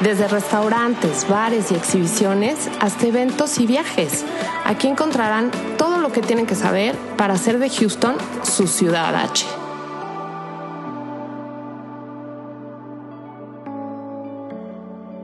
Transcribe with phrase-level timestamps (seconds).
[0.00, 4.26] Desde restaurantes, bares y exhibiciones hasta eventos y viajes.
[4.66, 9.46] Aquí encontrarán todo lo que tienen que saber para hacer de Houston su ciudad H.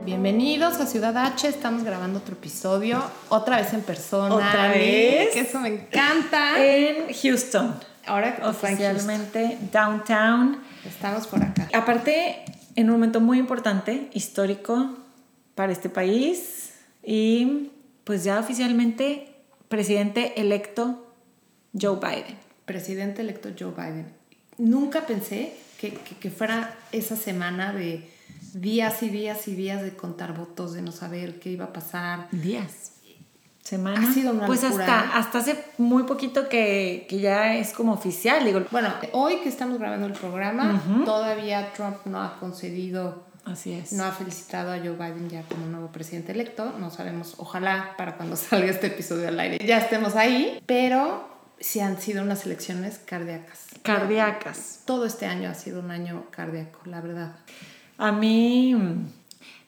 [0.05, 4.33] Bienvenidos a Ciudad H, estamos grabando otro episodio, otra vez en persona.
[4.33, 5.33] Otra vez.
[5.33, 6.63] Que eso me encanta.
[6.65, 7.75] En Houston.
[8.07, 10.57] Ahora Oficialmente downtown.
[10.83, 11.69] Estamos por acá.
[11.73, 12.43] Aparte,
[12.75, 14.97] en un momento muy importante, histórico
[15.55, 17.71] para este país y
[18.03, 19.33] pues ya oficialmente
[19.69, 21.05] presidente electo
[21.79, 22.37] Joe Biden.
[22.65, 24.07] Presidente electo Joe Biden.
[24.57, 28.07] Nunca pensé que, que- que fuera esa semana de
[28.53, 32.27] días y días y días de contar votos, de no saber qué iba a pasar.
[32.31, 32.92] Días.
[33.63, 34.09] Semana.
[34.09, 34.83] Ha sido una pues locura.
[34.83, 38.43] hasta, hasta hace muy poquito que, que ya es como oficial.
[38.43, 43.93] Digo, Bueno, hoy que estamos grabando el programa, todavía Trump no ha concedido, así es.
[43.93, 46.73] no ha felicitado a Joe Biden ya como nuevo presidente electo.
[46.77, 51.79] No sabemos, ojalá para cuando salga este episodio al aire ya estemos ahí, pero sí
[51.79, 53.67] han sido unas elecciones cardíacas.
[53.81, 54.81] Cardíacas.
[54.85, 57.35] Todo este año ha sido un año cardíaco, la verdad.
[57.97, 58.75] A mí,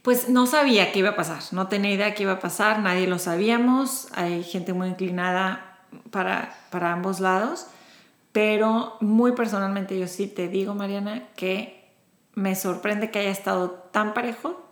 [0.05, 3.07] pues no sabía qué iba a pasar, no tenía idea qué iba a pasar, nadie
[3.07, 5.79] lo sabíamos, hay gente muy inclinada
[6.11, 7.65] para, para ambos lados,
[8.31, 11.91] pero muy personalmente yo sí te digo, Mariana, que
[12.35, 14.69] me sorprende que haya estado tan parejo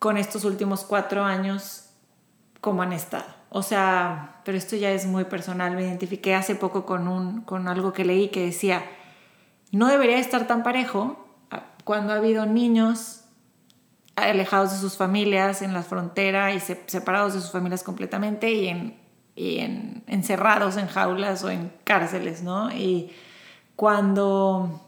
[0.00, 1.90] con estos últimos cuatro años
[2.60, 3.32] como han estado.
[3.50, 7.68] O sea, pero esto ya es muy personal, me identifiqué hace poco con, un, con
[7.68, 8.84] algo que leí que decía,
[9.70, 13.23] no debería estar tan parejo ah, cuando ha habido niños
[14.16, 18.68] alejados de sus familias en la frontera y se- separados de sus familias completamente y,
[18.68, 18.96] en,
[19.34, 22.70] y en- encerrados en jaulas o en cárceles, ¿no?
[22.72, 23.10] Y
[23.76, 24.80] cuando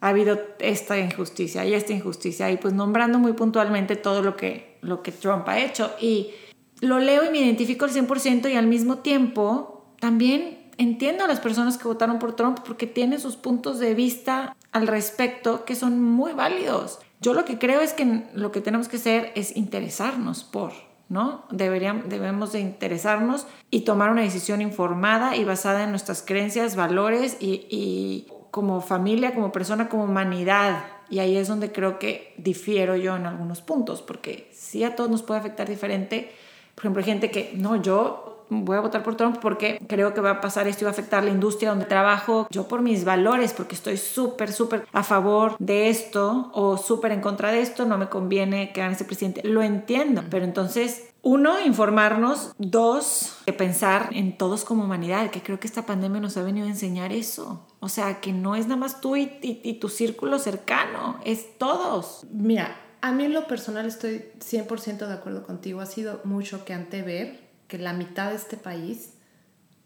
[0.00, 4.78] ha habido esta injusticia y esta injusticia y pues nombrando muy puntualmente todo lo que,
[4.82, 6.30] lo que Trump ha hecho y
[6.80, 11.40] lo leo y me identifico al 100% y al mismo tiempo también entiendo a las
[11.40, 16.02] personas que votaron por Trump porque tiene sus puntos de vista al respecto que son
[16.02, 17.00] muy válidos.
[17.20, 20.72] Yo lo que creo es que lo que tenemos que hacer es interesarnos por,
[21.08, 21.44] ¿no?
[21.50, 27.36] Deberíamos, debemos de interesarnos y tomar una decisión informada y basada en nuestras creencias, valores
[27.40, 30.84] y, y como familia, como persona, como humanidad.
[31.10, 35.10] Y ahí es donde creo que difiero yo en algunos puntos, porque sí a todos
[35.10, 36.32] nos puede afectar diferente.
[36.74, 40.20] Por ejemplo, hay gente que, no, yo voy a votar por Trump porque creo que
[40.20, 42.46] va a pasar esto y va a afectar la industria donde trabajo.
[42.50, 47.20] Yo por mis valores, porque estoy súper, súper a favor de esto o súper en
[47.20, 49.42] contra de esto, no me conviene que gane ese presidente.
[49.44, 51.06] Lo entiendo, pero entonces...
[51.22, 52.52] Uno, informarnos.
[52.56, 56.66] Dos, que pensar en todos como humanidad, que creo que esta pandemia nos ha venido
[56.66, 57.66] a enseñar eso.
[57.80, 61.58] O sea, que no es nada más tú y, y- y tu círculo cercano, es
[61.58, 62.26] todos.
[62.32, 65.82] Mira, a mí en lo personal estoy 100% de acuerdo contigo.
[65.82, 69.12] Ha sido muy choqueante ver que la mitad de este país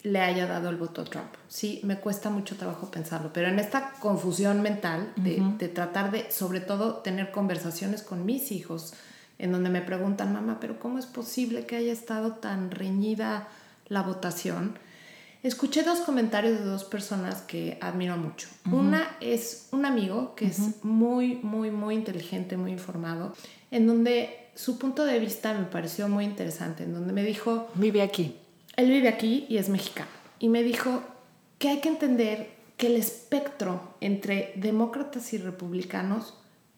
[0.02, 1.32] le haya dado el voto a Trump.
[1.48, 6.30] Sí, me cuesta mucho trabajo pensarlo, pero en esta confusión mental de, de tratar de,
[6.30, 8.94] sobre todo, tener conversaciones con mis hijos,
[9.38, 13.48] en donde me preguntan, mamá, pero ¿cómo es posible que haya estado tan reñida
[13.88, 14.78] la votación?
[15.42, 18.48] Escuché dos comentarios de dos personas que admiro mucho.
[18.72, 23.34] Una es un amigo que es muy, muy, muy inteligente, muy informado,
[23.70, 28.02] en donde su punto de vista me pareció muy interesante, en donde me dijo, Vive
[28.02, 28.36] aquí.
[28.76, 31.02] él vive aquí y es mexicano, y me dijo
[31.58, 36.34] que hay que entender que el espectro entre demócratas y republicanos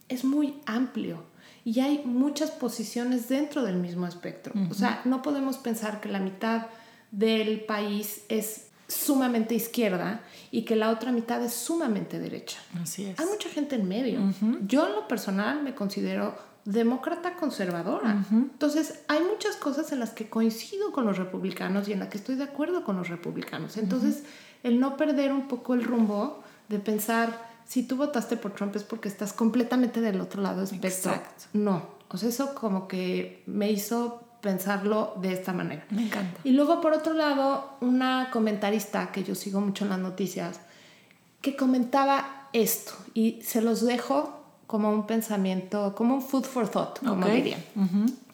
[0.08, 1.24] es muy amplio
[1.64, 4.52] y hay muchas posiciones dentro del mismo espectro.
[4.70, 6.66] O sea, no podemos pensar que la mitad
[7.10, 10.20] del país es sumamente izquierda
[10.52, 12.58] y que la otra mitad es sumamente derecha.
[12.80, 13.18] Así es.
[13.18, 14.20] Hay mucha gente en medio.
[14.66, 18.24] Yo en lo personal me considero demócrata conservadora.
[18.30, 22.18] Entonces, hay muchas cosas en las que coincido con los republicanos y en las que
[22.18, 23.76] estoy de acuerdo con los republicanos.
[23.76, 24.24] Entonces,
[24.62, 28.82] el no perder un poco el rumbo de pensar, si tú votaste por Trump es
[28.82, 31.12] porque estás completamente del otro lado del espectro.
[31.12, 31.44] Exacto.
[31.52, 31.96] No.
[32.08, 35.84] O sea, eso como que me hizo pensarlo de esta manera.
[35.90, 36.40] Me encanta.
[36.44, 40.60] Y luego, por otro lado, una comentarista que yo sigo mucho en las noticias,
[41.40, 44.35] que comentaba esto, y se los dejo
[44.66, 47.32] como un pensamiento, como un food for thought, como Ok.
[47.32, 47.60] dirían,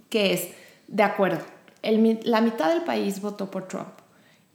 [0.08, 0.48] que es,
[0.88, 1.44] de acuerdo,
[1.82, 3.88] el, la mitad del país votó por Trump.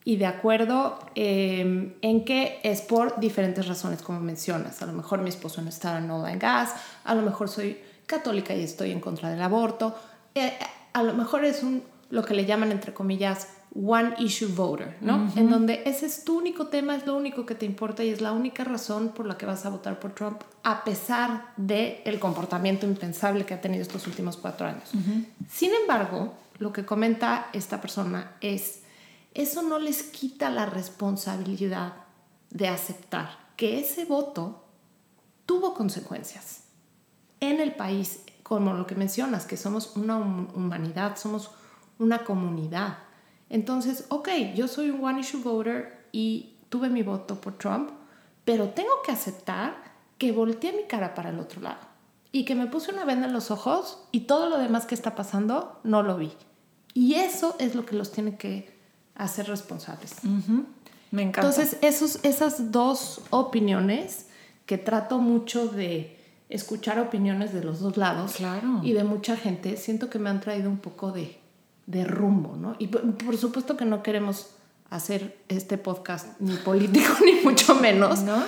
[0.03, 4.81] Y de acuerdo em, en que es por diferentes razones, como mencionas.
[4.81, 8.56] A lo mejor mi esposo no estaba en en gas, a lo mejor soy católica
[8.56, 9.94] y estoy en contra del aborto.
[10.33, 10.53] Eh,
[10.94, 15.31] a lo mejor es un, lo que le llaman, entre comillas, one issue voter, ¿no?
[15.35, 18.21] En donde ese es tu único tema, es lo único que te importa y es
[18.21, 22.19] la única razón por la que vas a votar por Trump, a pesar de el
[22.19, 24.91] comportamiento impensable que ha tenido estos últimos cuatro años.
[25.50, 28.81] Sin embargo, lo que comenta esta persona es,
[29.35, 31.94] eso no les quita la responsabilidad
[32.50, 34.63] de aceptar que ese voto
[35.45, 36.63] tuvo consecuencias
[37.39, 41.51] en el país, como lo que mencionas, que somos una humanidad, somos
[42.00, 42.97] una comunidad.
[43.50, 47.92] Entonces, ok, yo soy un one issue voter y tuve mi voto por Trump,
[48.44, 49.76] pero tengo que aceptar
[50.18, 51.80] que volteé mi cara para el otro lado
[52.32, 55.16] y que me puse una venda en los ojos y todo lo demás que está
[55.16, 56.32] pasando no lo vi.
[56.94, 58.76] Y eso es lo que los tiene que
[59.16, 60.16] hacer responsables.
[61.12, 61.48] Me encanta.
[61.48, 64.28] Entonces, esos, esas dos opiniones
[64.66, 66.18] que trato mucho de
[66.50, 68.82] escuchar opiniones de los dos lados claro.
[68.84, 71.40] y de mucha gente, siento que me han traído un poco de,
[71.88, 72.75] de rumbo, ¿no?
[72.78, 74.51] Y por, supuesto que no queremos
[74.89, 78.44] hacer este podcast ni político ni mucho menos, ¿no?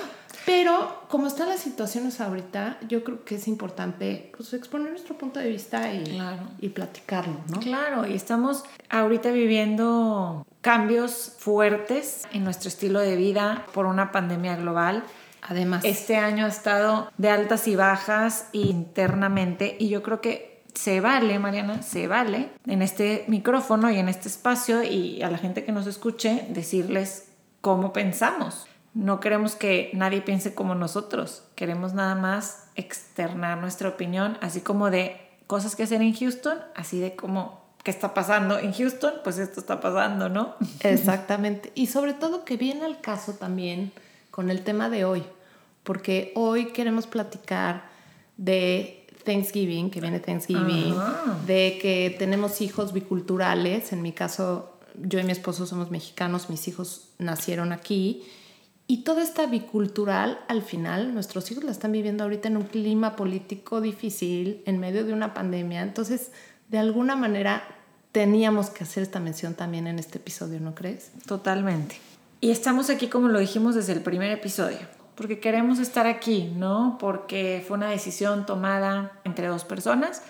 [0.46, 5.40] Pero como están las situaciones ahorita, yo creo que es importante pues, exponer nuestro punto
[5.40, 6.18] de vista y,
[6.60, 7.60] y platicarlo, ¿no?
[7.60, 14.56] Claro, y estamos ahorita viviendo cambios fuertes en nuestro estilo de vida por una pandemia
[14.56, 15.02] global.
[15.42, 21.00] Además, este año ha estado de altas y bajas internamente y yo creo que se
[21.00, 25.64] vale, Mariana, se vale en este micrófono y en este espacio y a la gente
[25.64, 27.28] que nos escuche decirles
[27.60, 28.66] cómo pensamos.
[28.92, 34.90] No queremos que nadie piense como nosotros, queremos nada más externar nuestra opinión, así como
[34.90, 39.38] de cosas que hacer en Houston, así de como qué está pasando en Houston, pues
[39.38, 40.56] esto está pasando, ¿no?
[40.80, 41.72] Exactamente.
[41.74, 43.92] Y sobre todo que viene al caso también
[44.30, 45.24] con el tema de hoy,
[45.82, 47.88] porque hoy queremos platicar
[48.36, 50.94] de Thanksgiving, que viene Thanksgiving,
[51.46, 53.92] de que tenemos hijos biculturales.
[53.92, 58.24] En mi caso, yo y mi esposo somos mexicanos, mis hijos nacieron aquí.
[58.86, 63.14] Y toda esta bicultural, al final, nuestros hijos la están viviendo ahorita en un clima
[63.14, 65.82] político difícil, en medio de una pandemia.
[65.82, 66.32] Entonces,
[66.68, 67.62] de alguna manera,
[68.10, 71.12] teníamos que hacer esta mención también en este episodio, ¿no crees?
[71.26, 71.96] Totalmente.
[72.40, 76.96] Y estamos aquí, como lo dijimos desde el primer episodio porque queremos estar aquí, ¿no?
[76.98, 80.22] Porque fue una decisión tomada entre dos personas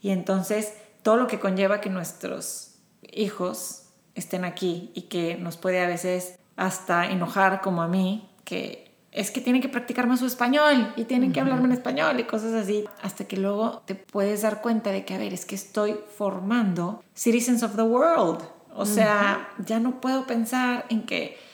[0.00, 0.72] y entonces
[1.02, 6.38] todo lo que conlleva que nuestros hijos estén aquí y que nos puede a veces
[6.56, 11.04] hasta enojar como a mí, que es que tienen que practicar más su español y
[11.04, 14.90] tienen que hablarme en español y cosas así, hasta que luego te puedes dar cuenta
[14.90, 18.40] de que, a ver, es que estoy formando citizens of the world.
[18.74, 21.49] O sea, ya no puedo pensar en que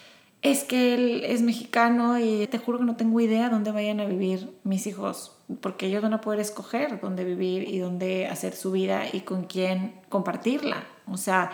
[0.50, 4.04] es que él es mexicano y te juro que no tengo idea dónde vayan a
[4.04, 8.72] vivir mis hijos, porque ellos van a poder escoger dónde vivir y dónde hacer su
[8.72, 10.84] vida y con quién compartirla.
[11.06, 11.50] O sea,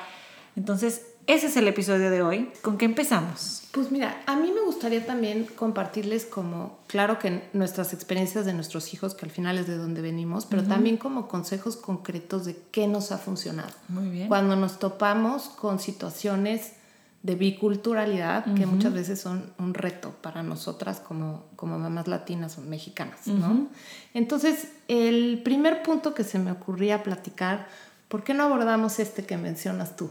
[0.57, 2.51] entonces ese es el episodio de hoy.
[2.63, 3.63] ¿Con qué empezamos?
[3.71, 8.93] Pues mira, a mí me gustaría también compartirles como, claro que nuestras experiencias de nuestros
[8.93, 12.89] hijos, que al final es de donde venimos, pero también como consejos concretos de qué
[12.89, 13.71] nos ha funcionado.
[13.89, 14.29] Muy bien.
[14.29, 16.73] Cuando nos topamos con situaciones
[17.23, 22.63] de biculturalidad, que muchas veces son un reto para nosotras como, como mamás latinas o
[22.63, 23.69] mexicanas, ¿no?
[24.13, 27.69] Entonces, el primer punto que se me ocurría platicar,
[28.09, 30.11] ¿por qué no abordamos este que mencionas tú,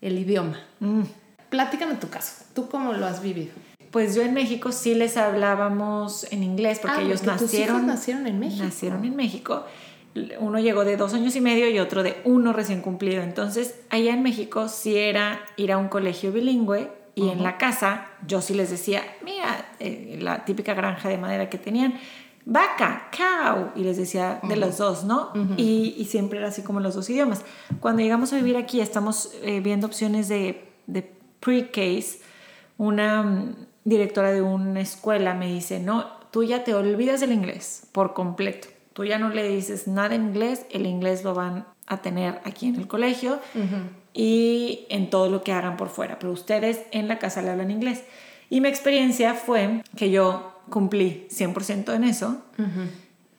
[0.00, 0.58] el idioma?
[0.80, 1.02] Mm.
[1.48, 3.52] Platícame tu caso, ¿tú cómo lo has vivido?
[3.92, 8.38] Pues yo en México sí les hablábamos en inglés porque ah, ellos nacieron, nacieron en
[8.40, 8.64] México.
[8.64, 9.64] Nacieron en México
[10.40, 13.22] uno llegó de dos años y medio y otro de uno recién cumplido.
[13.22, 18.06] Entonces, allá en México sí era ir a un colegio bilingüe y en la casa
[18.26, 21.94] yo sí les decía, mira, eh, la típica granja de madera que tenían,
[22.44, 25.32] vaca, cow, y les decía de los dos, ¿no?
[25.56, 27.44] y, siempre era así como los dos idiomas.
[27.80, 32.20] Cuando llegamos a vivir aquí, estamos eh, viendo opciones de, de pre-case.
[32.76, 37.82] Una mm, directora de una escuela me dice, no, tú ya te olvidas del inglés
[37.92, 42.02] por completo Tú ya no le dices nada en inglés, el inglés lo van a
[42.02, 43.38] tener aquí en el colegio
[44.12, 47.70] y en todo lo que hagan por fuera, pero ustedes en la casa le hablan
[47.70, 48.02] inglés.
[48.50, 52.42] Y mi experiencia fue que yo cumplí 100% en eso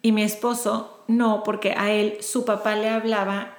[0.02, 3.58] y mi esposo no, porque a él su papá le hablaba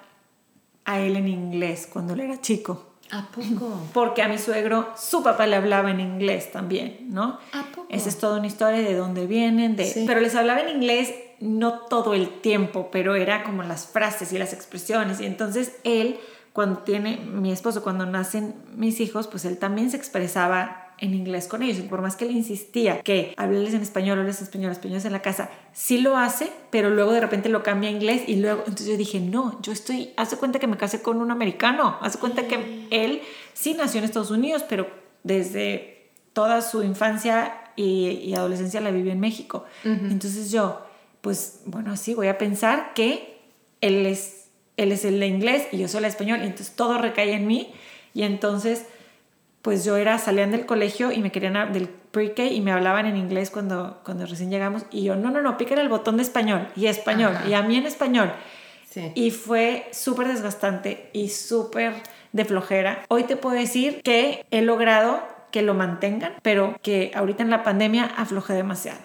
[0.87, 2.87] a él en inglés cuando él era chico.
[3.11, 3.79] ¿A poco?
[3.93, 7.39] Porque a mi suegro su papá le hablaba en inglés también, ¿no?
[7.53, 7.89] ¿A poco?
[7.91, 10.05] Esa es toda una historia de dónde vienen, de...
[10.07, 14.39] Pero les hablaba en inglés no todo el tiempo, pero era como las frases y
[14.39, 15.21] las expresiones.
[15.21, 16.19] Y entonces él,
[16.53, 21.49] cuando tiene mi esposo, cuando nacen mis hijos, pues él también se expresaba en inglés
[21.49, 21.79] con ellos.
[21.79, 25.13] Y por más que él insistía que hablarles en español, hablarles en español, español en
[25.13, 28.61] la casa, sí lo hace, pero luego de repente lo cambia a inglés y luego,
[28.61, 32.19] entonces yo dije, no, yo estoy, hace cuenta que me casé con un americano, hace
[32.19, 33.23] cuenta que él
[33.55, 34.89] sí nació en Estados Unidos, pero
[35.23, 39.65] desde toda su infancia y, adolescencia la vivió en México.
[39.85, 40.83] Entonces yo,
[41.21, 43.41] pues bueno, sí, voy a pensar que
[43.81, 46.99] él es, él es el de inglés y yo soy el español, y entonces todo
[46.99, 47.73] recae en mí
[48.15, 48.87] y entonces
[49.63, 53.17] pues yo era, salían del colegio y me querían, del pre-K y me hablaban en
[53.17, 56.69] inglés cuando, cuando recién llegamos y yo, no, no, no, pícale el botón de español
[56.77, 58.33] y español y a mí en español.
[59.15, 61.95] Y fue súper desgastante y súper
[62.33, 63.05] de flojera.
[63.09, 65.23] Hoy te puedo decir que he logrado
[65.53, 68.99] que lo mantengan, pero que ahorita en la pandemia aflojé demasiado.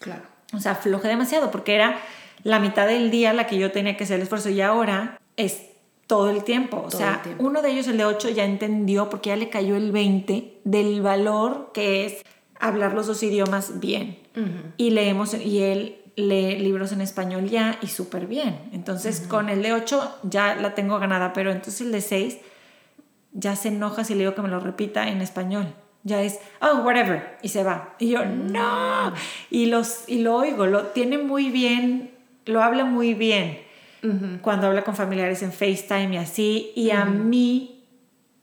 [0.00, 0.31] Claro.
[0.52, 1.98] O sea, aflojé demasiado porque era
[2.42, 5.62] la mitad del día la que yo tenía que hacer el esfuerzo y ahora es
[6.06, 6.82] todo el tiempo.
[6.84, 9.92] O sea, uno de ellos, el de 8, ya entendió porque ya le cayó el
[9.92, 12.22] 20 del valor que es
[12.58, 14.18] hablar los dos idiomas bien.
[14.76, 18.58] Y leemos, y él lee libros en español ya y súper bien.
[18.72, 22.38] Entonces, con el de 8 ya la tengo ganada, pero entonces el de 6
[23.32, 25.74] ya se enoja si le digo que me lo repita en español.
[26.04, 27.94] Ya es, oh, whatever, y se va.
[27.98, 29.12] Y yo, no.
[29.50, 32.10] Y, los, y lo oigo, lo tiene muy bien,
[32.44, 33.72] lo habla muy bien
[34.40, 37.84] cuando habla con familiares en FaceTime y así, y a mí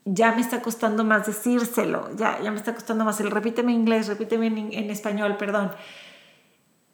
[0.06, 3.82] ya me está costando más decírselo, ya, ya me está costando más el repíteme en
[3.82, 5.72] inglés, repíteme en, español, perdón.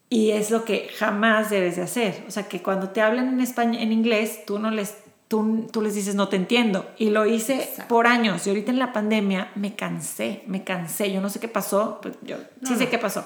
[0.10, 2.24] Y es lo que jamás debes de hacer.
[2.28, 5.82] O sea, que cuando te hablan en, español, en inglés, tú no les Tú, tú,
[5.82, 6.88] les dices, no te entiendo.
[6.98, 8.46] Y lo hice por años.
[8.46, 11.12] Y ahorita en la pandemia me cansé, me cansé.
[11.12, 13.25] Yo no sé qué pasó, pero yo sí sé qué pasó.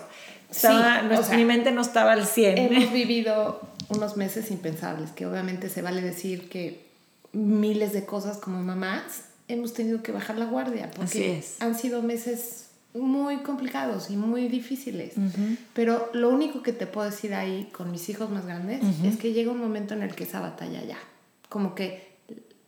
[0.49, 1.03] Estaba,
[1.35, 2.57] mi mente no estaba al 100.
[2.57, 6.87] Hemos vivido unos meses impensables, que obviamente se vale decir que
[7.33, 12.67] miles de cosas como mamás hemos tenido que bajar la guardia porque han sido meses
[12.93, 15.13] muy complicados y muy difíciles.
[15.73, 19.33] Pero lo único que te puedo decir ahí con mis hijos más grandes es que
[19.33, 20.97] llega un momento en el que esa batalla ya,
[21.49, 22.17] como que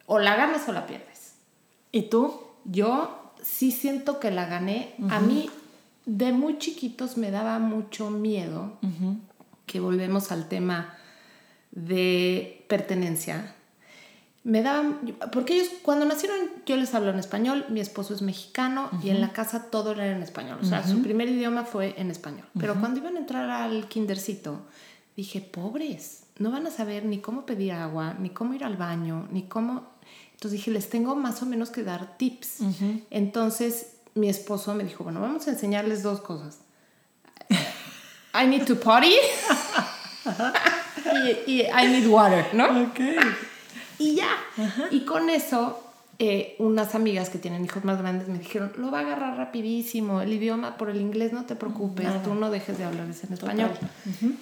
[0.05, 1.35] o la ganas o la pierdes.
[1.91, 2.41] ¿Y tú?
[2.65, 4.93] Yo sí siento que la gané.
[5.09, 5.49] A mí
[6.05, 8.77] de muy chiquitos me daba mucho miedo,
[9.65, 10.97] que volvemos al tema
[11.71, 13.55] de pertenencia.
[14.43, 18.89] Me daban, porque ellos cuando nacieron yo les hablo en español, mi esposo es mexicano
[19.03, 22.09] y en la casa todo era en español, o sea, su primer idioma fue en
[22.09, 22.47] español.
[22.59, 24.65] Pero cuando iban a entrar al kindercito,
[25.15, 29.27] dije, pobres, no van a saber ni cómo pedir agua, ni cómo ir al baño,
[29.31, 29.91] ni cómo...
[30.33, 32.61] Entonces dije, les tengo más o menos que dar tips.
[33.11, 36.57] Entonces mi esposo me dijo, bueno, vamos a enseñarles dos cosas.
[38.33, 39.13] I need to potty.
[41.45, 42.85] y, I need water, ¿no?
[42.85, 42.99] Ok.
[43.99, 44.29] Y ya.
[44.89, 45.90] Y con eso,
[46.23, 50.21] eh, unas amigas que tienen hijos más grandes me dijeron, lo va a agarrar rapidísimo,
[50.21, 53.71] el idioma por el inglés no te preocupes, tú no dejes de hablarles en español.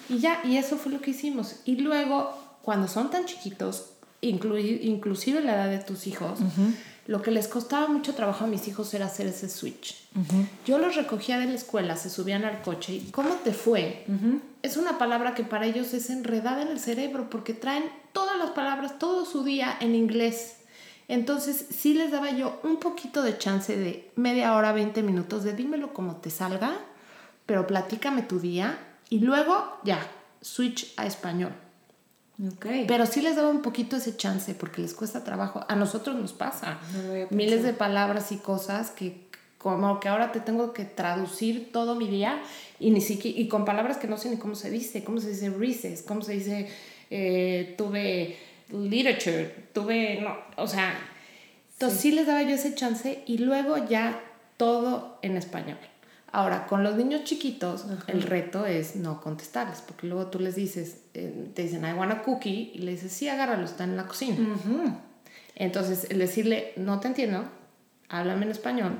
[0.09, 1.61] Y ya, y eso fue lo que hicimos.
[1.63, 2.33] Y luego,
[2.63, 6.39] cuando son tan chiquitos, inclusive la edad de tus hijos,
[7.07, 9.95] lo que les costaba mucho trabajo a mis hijos era hacer ese switch.
[10.65, 14.05] Yo los recogía de la escuela, se subían al coche y ¿cómo te fue?
[14.63, 18.49] Es una palabra que para ellos es enredada en el cerebro porque traen todas las
[18.49, 20.57] palabras todo su día en inglés.
[21.09, 25.53] Entonces sí les daba yo un poquito de chance de media hora, 20 minutos de
[25.53, 26.77] dímelo como te salga,
[27.47, 28.77] pero platícame tu día
[29.09, 29.99] y luego ya,
[30.39, 31.51] switch a español.
[32.87, 35.65] Pero sí les daba un poquito ese chance porque les cuesta trabajo.
[35.67, 36.77] A nosotros nos pasa.
[37.31, 42.07] Miles de palabras y cosas que como que ahora te tengo que traducir todo mi
[42.07, 42.39] día
[42.79, 45.29] y ni siquiera y con palabras que no sé ni cómo se dice, cómo se
[45.29, 46.69] dice recess, cómo se dice
[47.09, 48.37] eh, tuve
[48.71, 50.93] literature, tuve no, o sea,
[51.73, 54.21] entonces sí les daba yo ese chance y luego ya
[54.57, 55.77] todo en español.
[56.31, 61.03] Ahora, con los niños chiquitos, el reto es no contestarles, porque luego tú les dices,
[61.13, 64.05] eh, te dicen, I want a cookie, y le dices, sí, agárralo, está en la
[64.05, 64.37] cocina.
[65.55, 67.45] Entonces, el decirle, no te entiendo,
[68.09, 68.99] háblame en español.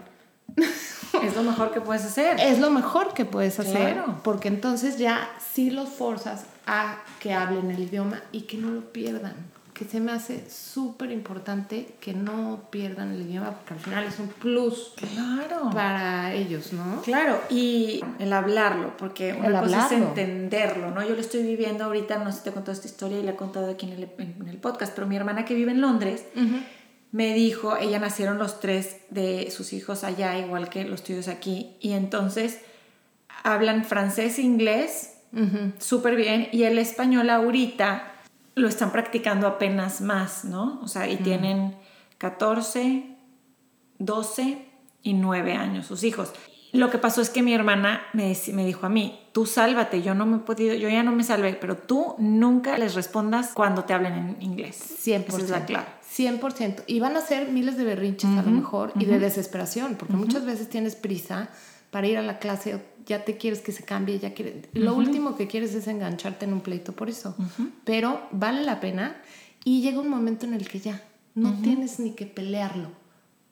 [0.57, 2.39] es lo mejor que puedes hacer.
[2.39, 7.69] Es lo mejor que puedes hacer, porque entonces ya sí los forzas a que hablen
[7.69, 9.35] el idioma y que no lo pierdan
[9.79, 14.19] que se me hace súper importante que no pierdan el idioma, porque al final es
[14.19, 15.69] un plus claro.
[15.73, 17.01] para ellos, ¿no?
[17.01, 21.01] Claro, y el hablarlo, porque una cosa es entenderlo, ¿no?
[21.07, 23.31] Yo lo estoy viviendo ahorita, no sé si te he contado esta historia y la
[23.31, 26.25] he contado aquí en el, en el podcast, pero mi hermana que vive en Londres
[27.13, 31.77] me dijo, ella nacieron los tres de sus hijos allá, igual que los tuyos aquí,
[31.79, 32.59] y entonces
[33.45, 35.13] hablan francés e inglés
[35.77, 38.08] súper bien, y el español ahorita
[38.59, 40.79] lo están practicando apenas más, ¿no?
[40.81, 41.75] O sea, y tienen
[42.17, 43.17] 14,
[43.97, 44.65] 12
[45.01, 46.33] y 9 años, sus hijos.
[46.71, 50.13] Lo que pasó es que mi hermana me, me dijo a mí, tú sálvate, yo
[50.13, 53.85] no me he podido, yo ya no me salvé, pero tú nunca les respondas cuando
[53.85, 54.79] te hablen en inglés.
[55.03, 55.27] 100%.
[55.29, 55.87] Esa es la clave.
[56.15, 56.83] 100%.
[56.85, 60.45] Y van a ser miles de berrinches a lo mejor y de desesperación, porque muchas
[60.45, 61.49] veces tienes prisa
[61.91, 64.67] para ir a la clase, ya te quieres que se cambie, ya quieres...
[64.73, 67.35] Lo último que quieres es engancharte en un pleito por eso.
[67.83, 69.21] Pero vale la pena
[69.63, 71.01] y llega un momento en el que ya
[71.35, 72.91] no tienes ni que pelearlo.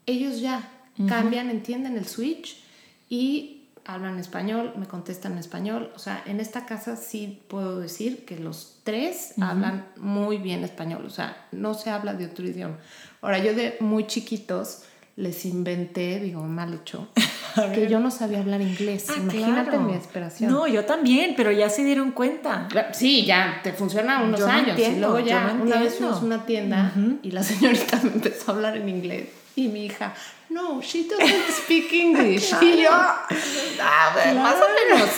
[0.06, 0.72] Ellos ya
[1.08, 2.64] cambian, entienden el switch
[3.10, 3.54] y
[3.86, 5.92] hablan español, me contestan en español.
[5.96, 11.06] O sea, en esta casa sí puedo decir que los tres hablan muy bien español.
[11.06, 12.78] O sea, no se habla de otro idioma.
[13.22, 14.84] Ahora, yo de muy chiquitos
[15.18, 17.08] les inventé, digo, mal hecho,
[17.74, 19.08] que yo no sabía hablar inglés.
[19.10, 19.82] Ah, Imagínate claro.
[19.84, 20.52] mi desesperación.
[20.52, 22.68] No, yo también, pero ya se dieron cuenta.
[22.94, 24.70] Sí, ya te funciona unos Yo años.
[24.70, 26.94] entiendo, y luego ya, no una vez fuimos a una tienda
[27.24, 29.26] y la señorita me empezó a hablar en inglés.
[29.56, 30.14] Y mi hija,
[30.50, 32.54] no, she doesn't speak English.
[32.62, 35.10] Y yo, "Ah, bueno, más o menos.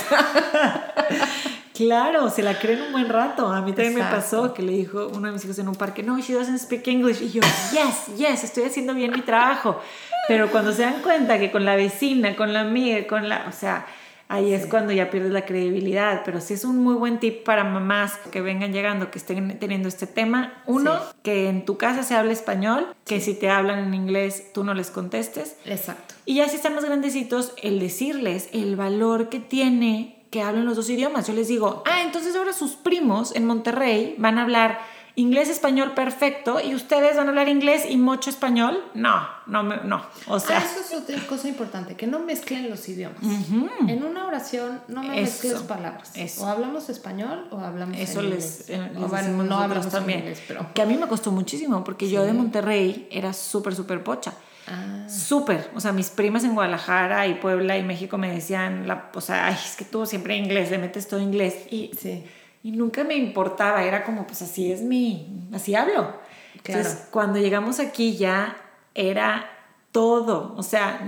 [1.80, 3.48] Claro, se la creen un buen rato.
[3.48, 6.04] A mí también me pasó que le dijo uno de mis hijos en un parque,
[6.04, 7.22] no, she doesn't speak English.
[7.22, 9.80] Y yo, yes, yes, estoy haciendo bien mi trabajo.
[10.28, 13.54] Pero cuando se dan cuenta que con la vecina, con la amiga, con la, o
[13.54, 13.86] sea,
[14.28, 16.24] ahí es cuando ya pierdes la credibilidad.
[16.26, 19.88] Pero sí es un muy buen tip para mamás que vengan llegando, que estén teniendo
[19.88, 20.62] este tema.
[20.66, 21.06] Uno, Sí.
[21.24, 24.74] que en tu casa se hable español, que si te hablan en inglés tú no
[24.74, 25.56] les contestes.
[25.64, 26.14] Exacto.
[26.26, 30.76] Y ya si están más grandecitos, el decirles el valor que tiene que hablen los
[30.76, 31.28] dos idiomas.
[31.28, 34.80] Yo les digo, ah, entonces ahora sus primos en Monterrey van a hablar
[35.16, 38.82] inglés, español perfecto y ustedes van a hablar inglés y mucho español.
[38.94, 40.02] No, no, no.
[40.28, 43.18] O sea, ah, eso es otra cosa importante, que no mezclen los idiomas.
[43.22, 46.12] En una oración no me Eso, mezcles palabras.
[46.16, 46.44] eso.
[46.44, 48.70] O hablamos español o hablamos eso en les, inglés.
[48.70, 50.20] eh, les o no hablamos también.
[50.20, 50.74] en inglés, pero...
[50.74, 54.34] Que a mí me costó muchísimo porque yo de Monterrey era súper, súper pocha.
[54.70, 59.10] Ah, Súper, o sea, mis primas en Guadalajara y Puebla y México me decían, la,
[59.14, 61.66] o sea, ay, es que tú siempre inglés, le metes todo inglés.
[61.72, 62.24] Y, sí.
[62.62, 66.20] y nunca me importaba, era como, pues así es mi, así hablo.
[66.64, 66.80] Claro.
[66.82, 68.58] Entonces, cuando llegamos aquí ya
[68.94, 69.50] era
[69.92, 71.02] todo, o sea,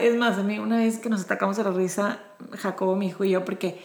[0.00, 2.18] es más, a mí una vez que nos atacamos a la risa,
[2.58, 3.80] Jacobo, mi hijo y yo, porque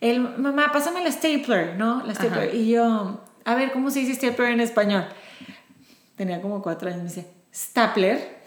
[0.00, 2.04] él, mamá, pásame la stapler, ¿no?
[2.04, 2.48] La stapler.
[2.48, 2.56] Ajá.
[2.56, 5.06] Y yo, a ver, ¿cómo se dice stapler en español?
[6.16, 8.36] Tenía como cuatro años, me dice, stapler.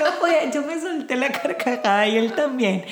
[0.00, 2.84] No podía, yo me solté la carcajada y él también.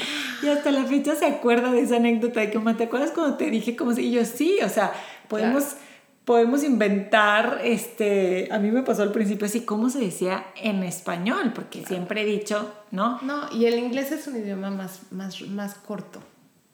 [0.42, 3.50] Y hasta la fecha se acuerda de esa anécdota de que, ¿te acuerdas cuando te
[3.50, 4.02] dije cómo se?
[4.02, 4.92] Y yo, sí, o sea,
[5.28, 5.76] podemos,
[6.24, 11.52] podemos inventar, este, a mí me pasó al principio así, ¿cómo se decía en español?
[11.54, 13.20] Porque siempre he dicho, ¿no?
[13.22, 16.20] No, y el inglés es un idioma más, más, más corto.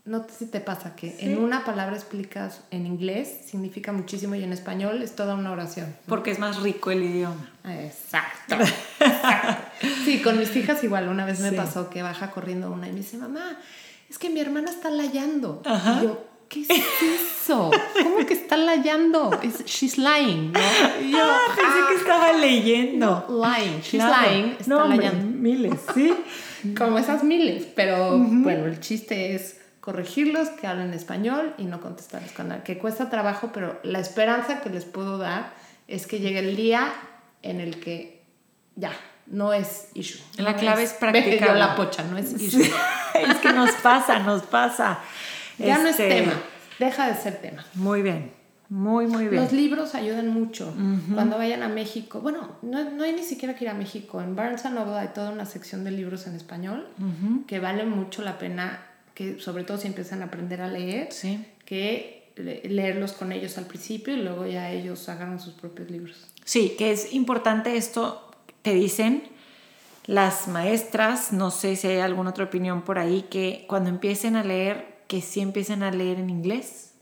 [0.06, 4.42] No sé si te pasa que en una palabra explicas en inglés significa muchísimo y
[4.42, 5.94] en español es toda una oración.
[6.06, 7.50] Porque es más rico el idioma.
[7.68, 8.54] Exacto.
[9.00, 9.76] Exacto.
[10.04, 11.08] Sí, con mis hijas igual.
[11.08, 11.56] Una vez me Sí.
[11.56, 13.58] pasó que baja corriendo una y me dice, mamá,
[14.08, 15.62] es que mi hermana está layando.
[15.66, 15.98] Ajá.
[16.00, 17.70] Y yo, ¿qué es eso?
[18.02, 19.38] ¿Cómo que está layando?
[19.42, 20.60] Es- she's lying, ¿no?
[21.04, 23.26] Y yo, Ah, pensé que estaba leyendo.
[23.28, 23.80] lying.
[23.82, 24.30] She's Claro.
[24.32, 24.56] lying.
[24.58, 25.38] Está no, hombre, layando.
[25.38, 26.14] miles, ¿sí?
[26.76, 27.66] Como esas miles.
[27.76, 32.62] Pero bueno, el chiste es corregirlos, que hablen español y no contestarles con nada.
[32.62, 35.52] Que cuesta trabajo, pero la esperanza que les puedo dar
[35.88, 36.92] es que llegue el día
[37.42, 38.22] en el que
[38.76, 38.92] ya,
[39.26, 40.20] no es issue.
[40.36, 41.46] La No clave es practicarlo.
[41.46, 42.62] Yo la pocha, no es issue.
[43.14, 44.98] es que nos pasa, nos pasa.
[45.58, 46.32] Ya no es Este, tema,
[46.78, 47.64] deja de ser tema.
[47.74, 48.32] Muy bien,
[48.68, 49.42] muy, muy bien.
[49.42, 50.74] Los libros ayudan mucho.
[51.12, 54.20] Cuando vayan a México, bueno, no, no hay ni siquiera que ir a México.
[54.20, 56.86] En Barnes Noble hay toda una sección de libros en español
[57.46, 58.80] que vale mucho la pena,
[59.20, 61.44] que sobre todo si empiezan a aprender a leer, Sí.
[61.66, 66.26] que le- leerlos con ellos al principio y luego ya ellos hagan sus propios libros.
[66.46, 68.30] Sí, que es importante esto,
[68.62, 69.24] te dicen
[70.06, 74.42] las maestras, no sé si hay alguna otra opinión por ahí, que cuando empiecen a
[74.42, 76.92] leer, que sí empiecen a leer en inglés.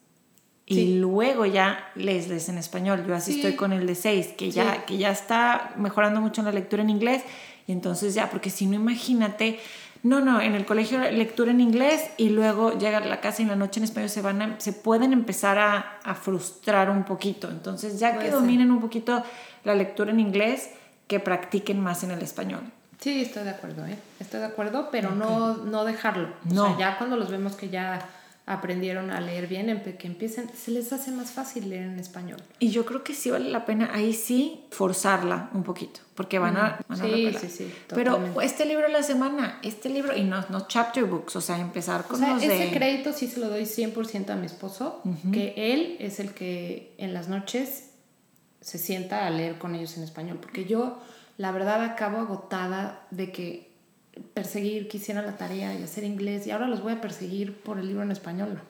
[0.67, 3.05] Y luego ya les lees en español.
[3.07, 3.39] Yo así Sí.
[3.39, 4.81] estoy con el de 6, que, ya, Sí.
[4.89, 7.23] que ya está mejorando mucho en la lectura en inglés.
[7.69, 9.61] Y entonces ya, porque si no, imagínate,
[10.03, 13.45] no, no, en el colegio lectura en inglés y luego llegar a la casa y
[13.45, 17.05] en la noche en español se, van a- se pueden empezar a, a frustrar un
[17.05, 17.49] poquito.
[17.51, 18.41] Entonces ya Puede que ser.
[18.41, 19.23] dominen un poquito
[19.65, 20.71] la lectura en inglés,
[21.07, 22.61] que practiquen más en el español.
[23.01, 23.97] Sí, estoy de acuerdo, ¿eh?
[24.21, 26.29] Estoy de acuerdo, pero no, no dejarlo.
[26.51, 26.67] O No.
[26.67, 28.01] sea, ya cuando los vemos que ya
[28.49, 32.43] aprendieron a leer bien, que empiecen, se les hace más fácil leer en español.
[32.59, 36.57] Y yo creo que sí vale la pena ahí sí forzarla un poquito, porque van
[36.57, 40.25] a, van a Sí, sí, sí, Pero este libro de la semana, este libro, y
[40.25, 42.71] no, no chapter books, o sea, empezar O con sea, los ese de...
[42.71, 47.13] crédito sí se lo doy 100% a mi esposo, que él es el que en
[47.13, 47.91] las noches
[48.63, 51.03] se sienta a leer con ellos en español, porque yo
[51.37, 53.68] la verdad acabo agotada de que
[54.35, 57.79] perseguir, que hiciera la tarea y hacer inglés, y ahora los voy a perseguir por
[57.79, 58.61] el libro en español.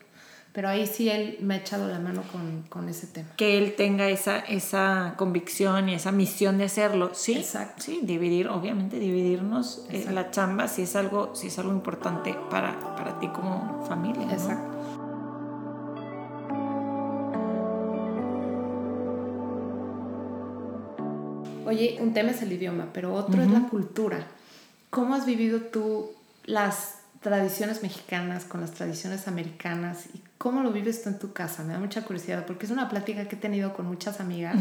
[0.53, 3.29] Pero ahí sí él me ha echado la mano con, con ese tema.
[3.37, 7.35] Que él tenga esa, esa convicción y esa misión de hacerlo, sí.
[7.35, 7.83] Exacto.
[7.83, 12.97] Sí, dividir, obviamente, dividirnos eh, la chamba si es algo, si es algo importante para,
[12.97, 14.25] para ti como familia.
[14.25, 14.33] ¿no?
[14.33, 14.79] Exacto.
[21.69, 24.27] Oye, un tema es el idioma, pero otro es la cultura.
[24.91, 26.11] ¿Cómo has vivido tú
[26.45, 31.65] las tradiciones mexicanas con las tradiciones americanas y cómo lo vives tú en tu casa?
[31.65, 34.57] Me da mucha curiosidad porque es una plática que he tenido con muchas amigas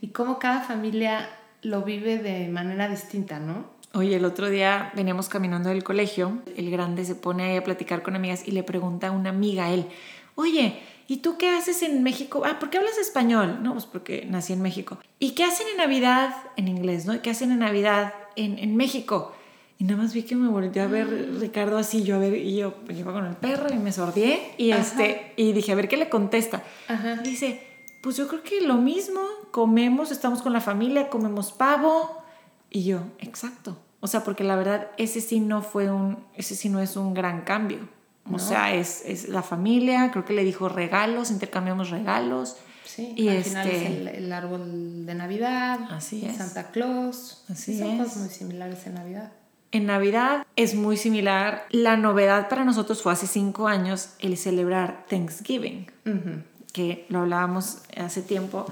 [0.00, 1.28] y cómo cada familia
[1.62, 3.72] lo vive de manera distinta, ¿no?
[3.94, 8.02] Oye, el otro día veníamos caminando del colegio, el grande se pone ahí a platicar
[8.02, 9.86] con amigas y le pregunta a una amiga a él,
[10.34, 12.42] oye, ¿y tú qué haces en México?
[12.44, 13.60] Ah, ¿por qué hablas español?
[13.62, 14.98] No, pues porque nací en México.
[15.20, 16.34] ¿Y qué hacen en Navidad?
[16.56, 17.14] En inglés, ¿no?
[17.14, 19.32] ¿Y qué hacen en Navidad en, en México?
[19.78, 22.56] Y nada más vi que me volteó a ver Ricardo así, yo a ver, y
[22.56, 25.88] yo pues, iba con el perro y me sordié y, este, y dije, a ver
[25.88, 26.62] qué le contesta.
[26.88, 27.16] Ajá.
[27.16, 27.60] Dice,
[28.02, 32.22] pues yo creo que lo mismo, comemos, estamos con la familia, comemos pavo.
[32.70, 33.76] Y yo, exacto.
[34.00, 37.12] O sea, porque la verdad, ese sí no fue un, ese sí no es un
[37.14, 37.88] gran cambio.
[38.26, 38.38] O No.
[38.38, 42.56] sea, es, es la familia, creo que le dijo regalos, intercambiamos regalos.
[42.84, 46.36] Sí, Y al final este- es el, el árbol de Navidad, Así es.
[46.36, 47.44] Santa Claus.
[47.48, 47.98] Así Son es.
[48.02, 49.32] cosas muy similares en Navidad.
[49.74, 51.66] En Navidad es muy similar.
[51.68, 55.90] La novedad para nosotros fue hace cinco años el celebrar Thanksgiving.
[56.72, 58.66] Que lo hablábamos hace tiempo,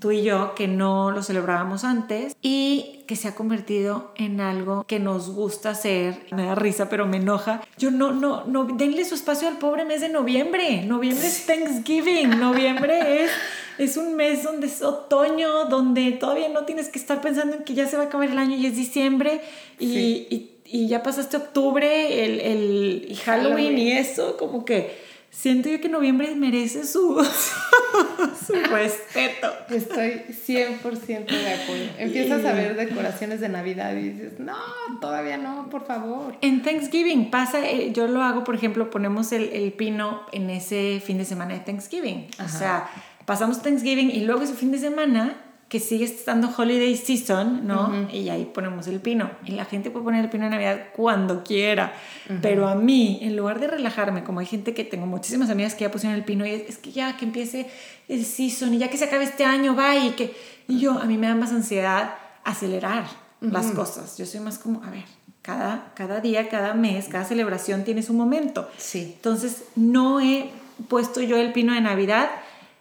[0.00, 4.84] tú y yo, que no lo celebrábamos antes y que se ha convertido en algo
[4.86, 6.20] que nos gusta hacer.
[6.32, 7.62] Me da risa, pero me enoja.
[7.78, 10.82] Yo no, no, no, denle su espacio al pobre mes de noviembre.
[10.84, 13.30] Noviembre es Thanksgiving, noviembre es...
[13.78, 17.74] Es un mes donde es otoño, donde todavía no tienes que estar pensando en que
[17.74, 19.42] ya se va a acabar el año y es diciembre
[19.78, 20.26] y, Sí.
[20.30, 23.78] y, y ya pasaste octubre, el, el y Halloween, Halloween.
[23.78, 24.96] y eso, como que
[25.30, 27.16] siento yo que noviembre merece su,
[28.46, 29.52] su respeto.
[29.70, 31.84] Estoy 100% de acuerdo.
[31.98, 34.56] Empiezas a ver decoraciones de Navidad y dices, no,
[35.00, 36.36] todavía no, por favor.
[36.40, 41.00] En Thanksgiving pasa, eh, yo lo hago, por ejemplo, ponemos el, el pino en ese
[41.04, 42.28] fin de semana de Thanksgiving.
[42.44, 42.88] O sea,
[43.24, 48.08] pasamos Thanksgiving y luego ese fin de semana que sigue estando holiday season, ¿no?
[48.12, 49.30] Y ahí ponemos el pino.
[49.44, 51.92] Y la gente puede poner el pino de Navidad cuando quiera.
[52.40, 55.82] Pero a mí, en lugar de relajarme, como hay gente que tengo muchísimas amigas que
[55.82, 57.66] ya pusieron el pino y es, es que ya que empiece
[58.08, 60.36] el season y ya que se acabe este año, va y que...
[60.68, 63.06] Y yo, a mí me da más ansiedad acelerar
[63.40, 64.16] las cosas.
[64.18, 65.04] Yo soy más como, a ver,
[65.42, 68.68] cada, cada día, cada mes, cada celebración tiene su momento.
[68.76, 70.50] Sí, Entonces, no he
[70.88, 72.30] puesto yo el pino de Navidad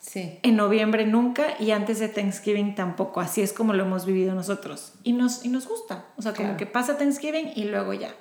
[0.06, 0.40] sí.
[0.44, 3.22] en noviembre nunca y antes de Thanksgiving tampoco.
[3.22, 4.94] Así es como lo hemos vivido nosotros.
[5.04, 6.06] Y nos, y nos gusta.
[6.18, 6.58] O sea, como Claro.
[6.58, 8.14] que pasa Thanksgiving y luego ya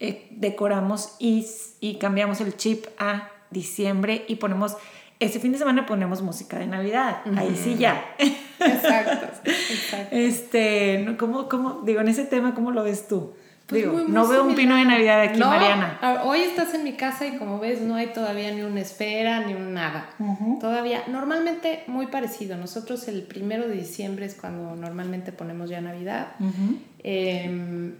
[0.00, 1.46] eh, decoramos y,
[1.80, 4.76] y cambiamos el chip a diciembre y ponemos...
[5.20, 7.20] Ese fin de semana ponemos música de Navidad.
[7.36, 8.02] Ahí sí ya.
[8.58, 10.08] Exacto, exacto.
[10.16, 11.14] Este.
[11.18, 13.34] ¿cómo, cómo, digo, en ese tema, ¿cómo lo ves tú?
[13.70, 14.84] Pues digo, muy, muy no veo un pino de.
[14.84, 16.20] Navidad aquí, No, Mariana.
[16.24, 19.54] Hoy estás en mi casa y como ves no hay todavía ni una esfera ni
[19.54, 20.10] un nada.
[20.60, 22.56] Todavía, normalmente muy parecido.
[22.56, 26.32] Nosotros el primero de diciembre es cuando normalmente ponemos ya Navidad.
[27.02, 27.94] Em,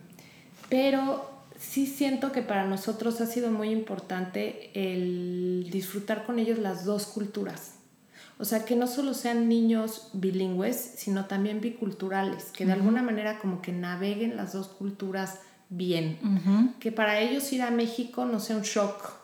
[0.69, 6.85] pero sí siento que para nosotros ha sido muy importante el disfrutar con ellos las
[6.85, 7.75] dos culturas.
[8.39, 13.39] O sea, que no solo sean niños bilingües, sino también biculturales, que de alguna manera
[13.39, 16.75] como que naveguen las dos culturas bien.
[16.81, 19.21] Que para ellos ir a México no sea un shock.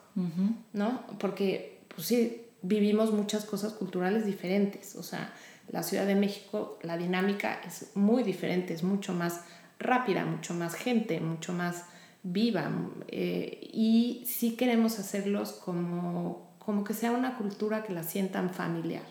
[0.73, 1.03] ¿no?
[1.19, 4.97] Porque, pues sí, vivimos muchas cosas culturales diferentes.
[4.97, 5.33] O sea,
[5.69, 9.43] la Ciudad de México, la dinámica es muy diferente, es mucho más
[9.79, 11.85] rápida, mucho más gente, mucho más
[12.23, 12.71] viva.
[13.09, 19.05] eh, y sí queremos hacerlos como, como que sea una cultura que la sientan familiar.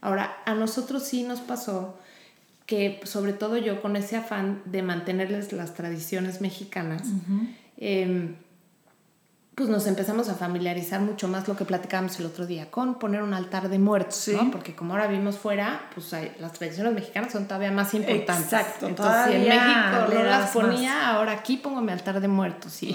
[0.00, 1.98] Ahora, a nosotros sí nos pasó
[2.66, 7.02] que, sobre todo yo, con ese afán de mantenerles las tradiciones mexicanas,
[7.76, 8.34] em,
[9.54, 13.22] pues nos empezamos a familiarizar mucho más lo que platicábamos el otro día con poner
[13.22, 14.32] un altar de muertos, Sí.
[14.36, 14.50] ¿no?
[14.50, 18.44] Porque como ahora vimos fuera, pues hay- las tradiciones mexicanas son todavía más importantes.
[18.52, 22.82] Exacto, Entonces, si en México no las ponía, ahora aquí pongo mi altar de muertos.
[22.82, 22.94] Y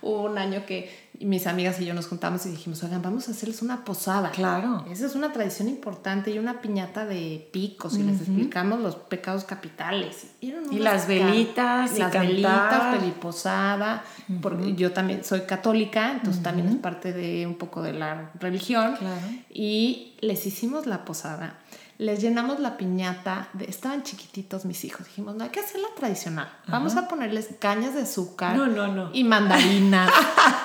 [0.00, 3.32] hubo un año que mis amigas y yo nos juntamos y dijimos, oigan, vamos a
[3.32, 4.30] hacerles una posada.
[4.30, 4.84] Claro.
[4.90, 9.44] Esa es una tradición importante y una piñata de picos y les explicamos los pecados
[9.44, 10.28] capitales.
[10.40, 14.02] Y, las velitas, y las velitas, peliposada,
[14.40, 18.96] porque yo también soy católica, entonces también es parte de un poco de la religión.
[18.96, 19.26] Claro.
[19.50, 21.58] Y les hicimos la posada.
[22.00, 26.50] Les llenamos la piñata, de, estaban chiquititos mis hijos, dijimos, no hay que hacerla tradicional,
[26.66, 29.10] vamos a ponerles cañas de azúcar No, no, no.
[29.12, 30.10] y mandarinas.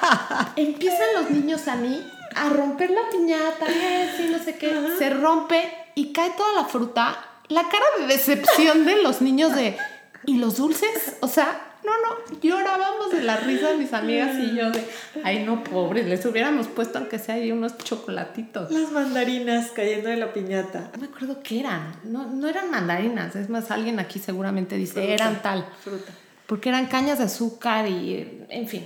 [0.55, 2.01] Empiezan los niños a mí
[2.37, 6.69] a romper la piñata, eh, sí, no sé qué, se rompe y cae toda la
[6.69, 7.17] fruta.
[7.49, 9.77] La cara de decepción de los niños de,
[10.25, 11.17] ¿y los dulces?
[11.19, 14.85] O sea, no, no, llorábamos de la risa mis amigas y yo de,
[15.23, 18.71] ay no, pobres, les hubiéramos puesto aunque sea ahí unos chocolatitos.
[18.71, 20.89] Las mandarinas cayendo de la piñata.
[20.93, 24.93] No me acuerdo qué eran, no, no eran mandarinas, es más, alguien aquí seguramente dice,
[24.93, 25.13] Fruta.
[25.13, 26.11] eran tal, Fruta.
[26.47, 28.85] porque eran cañas de azúcar y, en fin.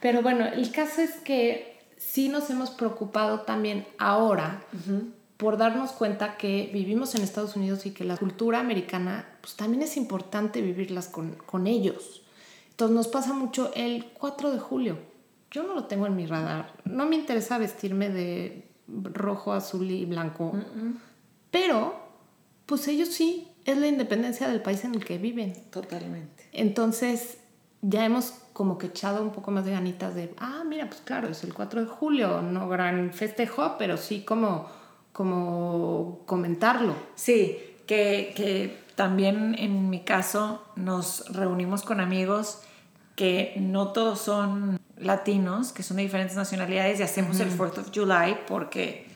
[0.00, 4.62] Pero bueno, el caso es que sí nos hemos preocupado también ahora
[5.36, 9.82] por darnos cuenta que vivimos en Estados Unidos y que la cultura americana, pues también
[9.82, 12.22] es importante vivirlas con, con ellos.
[12.78, 14.98] Entonces nos pasa mucho el 4 de julio.
[15.50, 16.74] Yo no lo tengo en mi radar.
[16.84, 20.52] No me interesa vestirme de rojo, azul y blanco.
[21.50, 21.96] Pero,
[22.66, 25.54] pues ellos sí, es la independencia del país en el que viven.
[25.72, 26.48] Totalmente.
[26.52, 27.38] Entonces,
[27.82, 31.26] ya hemos como que echado un poco más de ganitas de, ah, mira, pues claro,
[31.26, 34.68] es el 4 de julio, no gran festejo, pero sí como,
[35.12, 36.94] como comentarlo.
[37.16, 42.62] Sí, que, que también en mi caso nos reunimos con amigos
[43.18, 47.90] que no todos son latinos, que son de diferentes nacionalidades y hacemos el 4th of
[47.92, 49.08] July porque,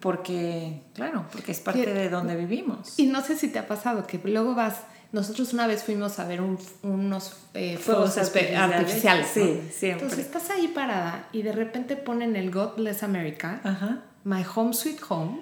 [0.00, 2.98] porque, claro, porque es parte de donde vivimos.
[2.98, 6.26] Y no sé si te ha pasado que luego vas, nosotros una vez fuimos a
[6.26, 9.28] ver un- unos eh, fuegos artificiales.
[9.32, 10.04] Sí, siempre.
[10.04, 13.60] Entonces estás ahí parada y de repente ponen el God Bless America.
[14.24, 15.40] My Home Sweet Home,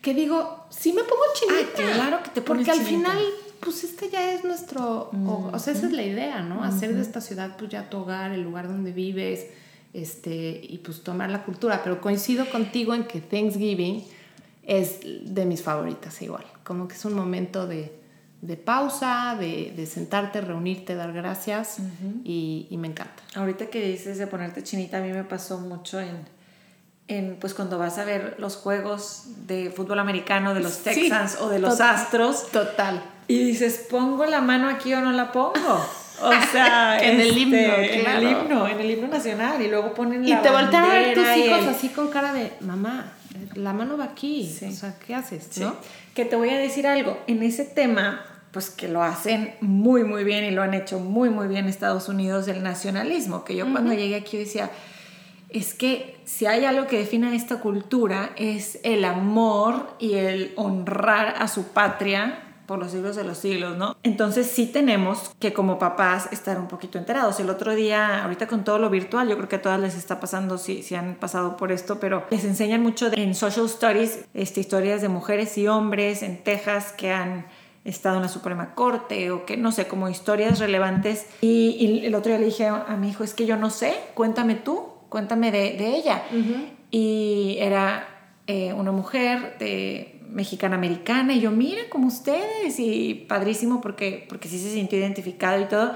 [0.00, 1.82] que digo, sí me pongo chinita.
[1.82, 3.10] Ah, claro que te pones Porque al chinita.
[3.10, 3.24] final,
[3.64, 6.62] pues este ya es nuestro, o, o sea, esa es la idea, ¿no?
[6.62, 9.46] Hacer de esta ciudad pues ya tu hogar, el lugar donde vives,
[9.94, 11.80] este, y pues tomar la cultura.
[11.82, 14.04] Pero coincido contigo en que Thanksgiving
[14.62, 16.44] es de mis favoritas igual.
[16.62, 17.92] Como que es un momento de,
[18.42, 21.78] de pausa, de, de sentarte, reunirte, dar gracias
[22.24, 23.22] y, y me encanta.
[23.34, 26.16] Ahorita que dices de ponerte chinita, a mí me pasó mucho en,
[27.08, 31.38] en pues cuando vas a ver los juegos de fútbol americano de los Sí, Texans
[31.40, 33.02] o de los tot- Astros Total.
[33.28, 35.84] Y dices, ¿pongo la mano aquí o no la pongo?
[36.22, 38.18] O sea, En el himno, en claro.
[38.18, 41.14] el himno, en el himno nacional y luego ponen Y la te voltean a ver
[41.14, 43.12] tus y hijos el- así con cara de, mamá,
[43.54, 44.46] la mano va aquí.
[44.58, 44.66] Sí.
[44.66, 45.48] O sea, ¿qué haces?
[45.50, 45.60] Sí.
[45.60, 45.74] ¿No?
[46.14, 50.22] Que te voy a decir algo, en ese tema, pues que lo hacen muy, muy
[50.22, 53.92] bien y lo han hecho muy, muy bien Estados Unidos, el nacionalismo, que yo cuando
[53.94, 54.70] llegué aquí decía,
[55.48, 60.52] es que si hay algo que define a esta cultura es el amor y el
[60.54, 63.96] honrar a su patria por los siglos de los siglos, ¿no?
[64.02, 67.38] Entonces sí tenemos que como papás estar un poquito enterados.
[67.40, 70.20] El otro día, ahorita con todo lo virtual, yo creo que a todas les está
[70.20, 74.24] pasando si, si han pasado por esto, pero les enseñan mucho de- en social studies,
[74.34, 77.46] este, historias de mujeres y hombres en Texas que han
[77.84, 81.26] estado en la Suprema Corte o que no sé, como historias relevantes.
[81.42, 83.94] Y, y el otro día le dije a, mi hijo, es que yo no sé,
[84.14, 86.22] cuéntame tú, cuéntame de, de ella.
[86.90, 88.08] Y era
[88.46, 94.48] eh, una mujer de mexicana americana y yo, mira, como ustedes, y padrísimo porque, porque
[94.48, 95.92] sí se sintió identificado y todo.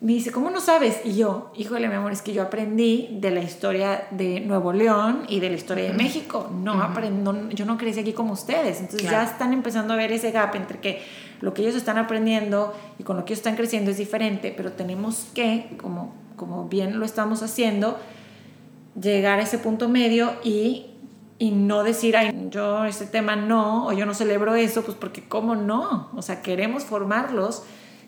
[0.00, 1.00] Me dice, ¿cómo no sabes?
[1.04, 5.24] Y yo, híjole, mi amor, es que yo aprendí de la historia de Nuevo León
[5.28, 6.50] y de la historia de México.
[6.50, 8.80] No aprendo, yo no crecí aquí como ustedes.
[8.80, 9.26] Entonces Claro.
[9.26, 11.02] ya están empezando a ver ese gap entre que
[11.42, 14.72] lo que ellos están aprendiendo y con lo que ellos están creciendo es diferente, pero
[14.72, 17.98] tenemos que, como, como bien lo estamos haciendo,
[18.98, 20.86] llegar a ese punto medio y,
[21.40, 25.26] y no decir, ay, yo este tema no, o yo no celebro eso, pues porque
[25.26, 27.62] cómo no, o sea, queremos formarlos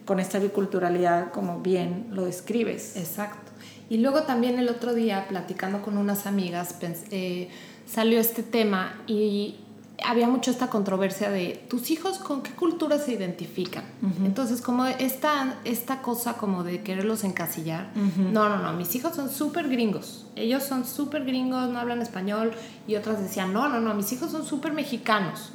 [0.05, 2.97] con esta biculturalidad como bien lo describes.
[2.97, 3.51] Exacto.
[3.88, 7.49] Y luego también el otro día, platicando con unas amigas, pens- eh,
[7.87, 9.57] salió este tema y
[10.04, 13.84] había mucho esta controversia de tus hijos con qué cultura se identifican.
[14.24, 17.90] Entonces, como esta, esta cosa como de quererlos encasillar.
[17.94, 20.26] No, no, no, mis hijos son súper gringos.
[20.36, 22.52] Ellos son súper gringos, no hablan español.
[22.86, 25.50] Y otras decían, no, no, no, mis hijos son súper mexicanos.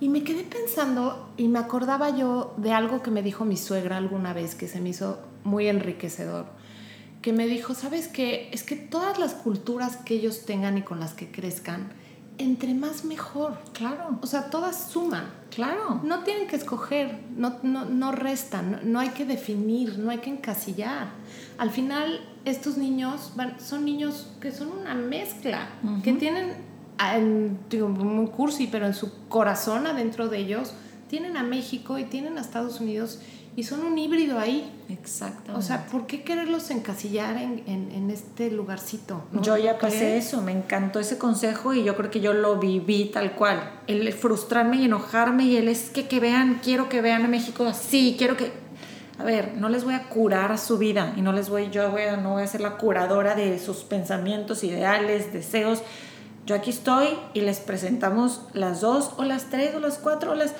[0.00, 3.96] Y me quedé pensando y me acordaba yo de algo que me dijo mi suegra
[3.96, 6.46] alguna vez que se me hizo muy enriquecedor.
[7.20, 8.48] Que me dijo, ¿sabes qué?
[8.52, 11.92] Es que todas las culturas que ellos tengan y con las que crezcan,
[12.38, 13.58] entre más mejor.
[13.72, 15.24] Claro, O sea, todas suman.
[15.54, 16.00] claro.
[16.02, 20.18] No tienen que escoger, no, no, no restan, no, no hay que definir, no hay
[20.18, 21.08] que encasillar.
[21.58, 25.68] Al final, estos niños van- son niños que son una mezcla,
[26.02, 26.54] que tienen,
[26.98, 30.72] ah, en, digo, muy cursi, pero en su corazón adentro de ellos,
[31.08, 33.20] tienen a México y tienen a Estados Unidos
[33.54, 34.72] y son un híbrido ahí.
[34.88, 35.52] Exactamente.
[35.52, 39.24] O sea, ¿por qué quererlos encasillar en, en, en este lugarcito?
[39.32, 39.42] ¿no?
[39.42, 43.06] Yo ya pasé eso, me encantó ese consejo y yo creo que yo lo viví
[43.06, 43.80] tal cual.
[43.86, 47.64] El frustrarme y enojarme y el es que, que vean, quiero que vean a México
[47.66, 48.52] así, quiero que...
[49.18, 52.02] A ver, no les voy a curar su vida y no les voy, yo voy
[52.02, 55.82] a, no voy a ser la curadora de sus pensamientos, ideales, deseos.
[56.46, 60.34] Yo aquí estoy y les presentamos las dos o las tres o las cuatro o
[60.34, 60.54] las...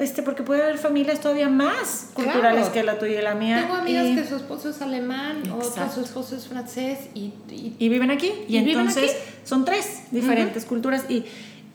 [0.00, 2.72] Este, porque puede haber familias todavía más culturales Claro.
[2.72, 3.60] que la tuya y la mía.
[3.62, 5.94] Tengo amigas y- que su esposo es alemán, otra Exacto.
[5.96, 8.30] su esposo es francés y, y- y viven aquí.
[8.48, 9.20] Y, entonces aquí.
[9.44, 11.24] son tres diferentes culturas y,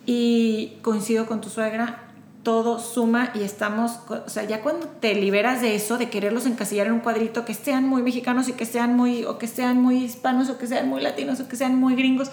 [0.05, 1.99] y coincido con tu suegra,
[2.43, 6.87] todo suma y estamos, o sea, ya cuando te liberas de eso, de quererlos encasillar
[6.87, 10.03] en un cuadrito, que sean muy mexicanos y que sean muy, o que sean muy
[10.03, 12.29] hispanos o que sean muy latinos o que sean muy gringos,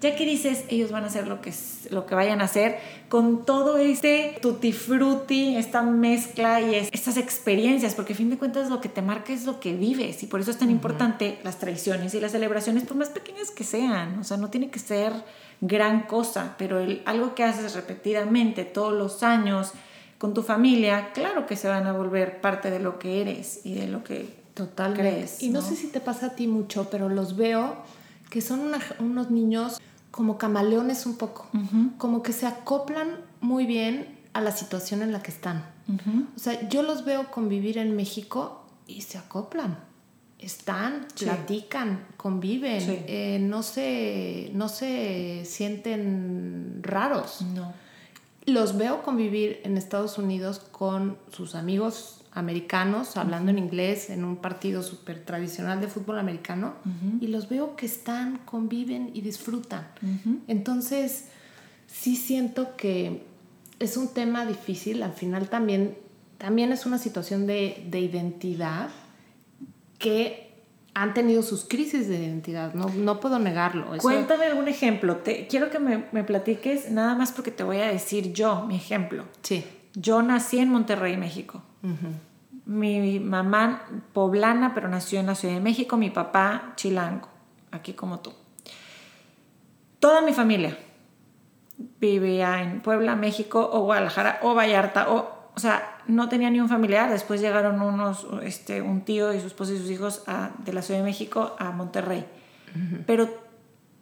[0.00, 1.52] ya que dices, ellos van a hacer lo que,
[1.90, 7.16] lo que vayan a hacer, con todo este tutti frutti, esta mezcla y es- estas
[7.16, 10.26] experiencias, porque a fin de cuentas lo que te marca es lo que vives y
[10.26, 14.18] por eso es tan importante las tradiciones y las celebraciones, por más pequeñas que sean,
[14.20, 15.12] o sea, no tiene que ser
[15.60, 19.72] gran cosa, pero el, algo que haces repetidamente todos los años
[20.18, 23.74] con tu familia, claro que se van a volver parte de lo que eres y
[23.74, 25.02] de lo que Totalmente.
[25.12, 25.42] crees.
[25.42, 27.76] y no, sé si te pasa a ti mucho, pero los veo
[28.30, 31.46] que son una- unos niños como camaleones un poco,
[31.98, 33.08] como que se acoplan
[33.40, 35.64] muy bien a la situación en la que están.
[36.36, 39.78] O sea, yo los veo convivir en México y se acoplan.
[40.38, 41.24] Están, Sí.
[41.24, 42.98] platican, conviven, Sí.
[43.08, 47.42] eh, no, se, no se sienten raros.
[47.54, 47.72] No.
[48.46, 54.36] Los veo convivir en Estados Unidos con sus amigos americanos, hablando en inglés, en un
[54.36, 56.74] partido súper tradicional de fútbol americano,
[57.20, 59.86] y los veo que están, conviven y disfrutan.
[60.46, 61.26] Entonces,
[61.86, 63.24] sí siento que
[63.78, 65.96] es un tema difícil, al final también,
[66.38, 68.88] también es una situación de, de identidad
[69.98, 70.46] que
[70.94, 73.94] han tenido sus crisis de identidad, no, no puedo negarlo.
[73.94, 75.16] Eso- Cuéntame algún ejemplo.
[75.18, 78.74] Te, quiero que me, me platiques nada más porque te voy a decir yo mi
[78.76, 79.24] ejemplo.
[79.42, 79.64] Sí.
[79.94, 81.62] Yo nací en Monterrey, México.
[82.68, 85.96] Mi mamá poblana, pero nació en la Ciudad de México.
[85.96, 87.26] Mi papá chilango,
[87.70, 88.32] aquí como tú.
[90.00, 90.76] Toda mi familia
[91.98, 96.68] vivía en Puebla, México, o Guadalajara, o Vallarta, o, o sea, no tenía ni un
[96.68, 97.10] familiar.
[97.10, 100.82] Después llegaron unos, este, un tío y su esposa y sus hijos a- de la
[100.82, 102.26] Ciudad de México a Monterrey.
[103.06, 103.28] Pero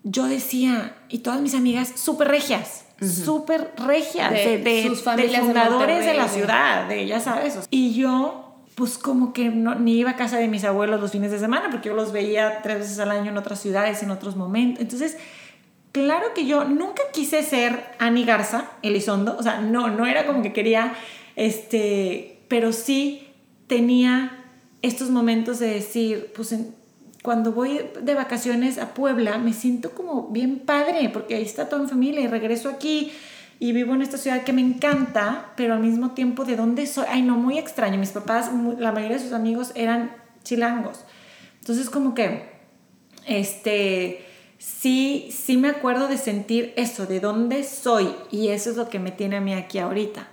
[0.02, 5.04] yo decía, y todas mis amigas, súper regias, súper regias, De de, de- sus de
[5.04, 7.66] familias de fundadores de, la ciudad, de ya sabes.
[7.70, 8.45] Y yo,
[8.76, 11.70] pues como que no, ni iba a casa de mis abuelos los fines de semana,
[11.70, 14.82] porque yo los veía tres veces al año en otras ciudades, en otros momentos.
[14.82, 15.16] Entonces,
[15.92, 20.42] claro que yo nunca quise ser Ani Garza, Elizondo, o sea, no, no era como
[20.42, 20.92] que quería,
[21.36, 23.26] este, pero sí
[23.66, 24.44] tenía
[24.82, 26.54] estos momentos de decir, pues
[27.22, 31.80] cuando voy de vacaciones a Puebla me siento como bien padre, porque ahí está toda
[31.80, 33.10] mi familia y regreso aquí
[33.58, 37.06] y vivo en esta ciudad que me encanta, pero al mismo tiempo de dónde soy,
[37.08, 41.04] ay no, muy extraño, mis papás, la mayoría de sus amigos eran chilangos,
[41.60, 42.48] entonces como que,
[43.26, 44.24] este,
[44.58, 48.98] sí, sí me acuerdo de sentir eso, de dónde soy, y eso es lo que
[48.98, 50.28] me tiene a mí aquí ahorita.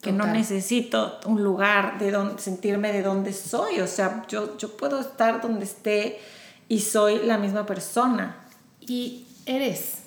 [0.00, 3.80] Que no necesito un lugar de donde sentirme de dónde soy.
[3.80, 6.20] O sea, yo, yo puedo estar donde esté
[6.68, 8.36] y soy la misma persona.
[8.80, 10.02] Y eres,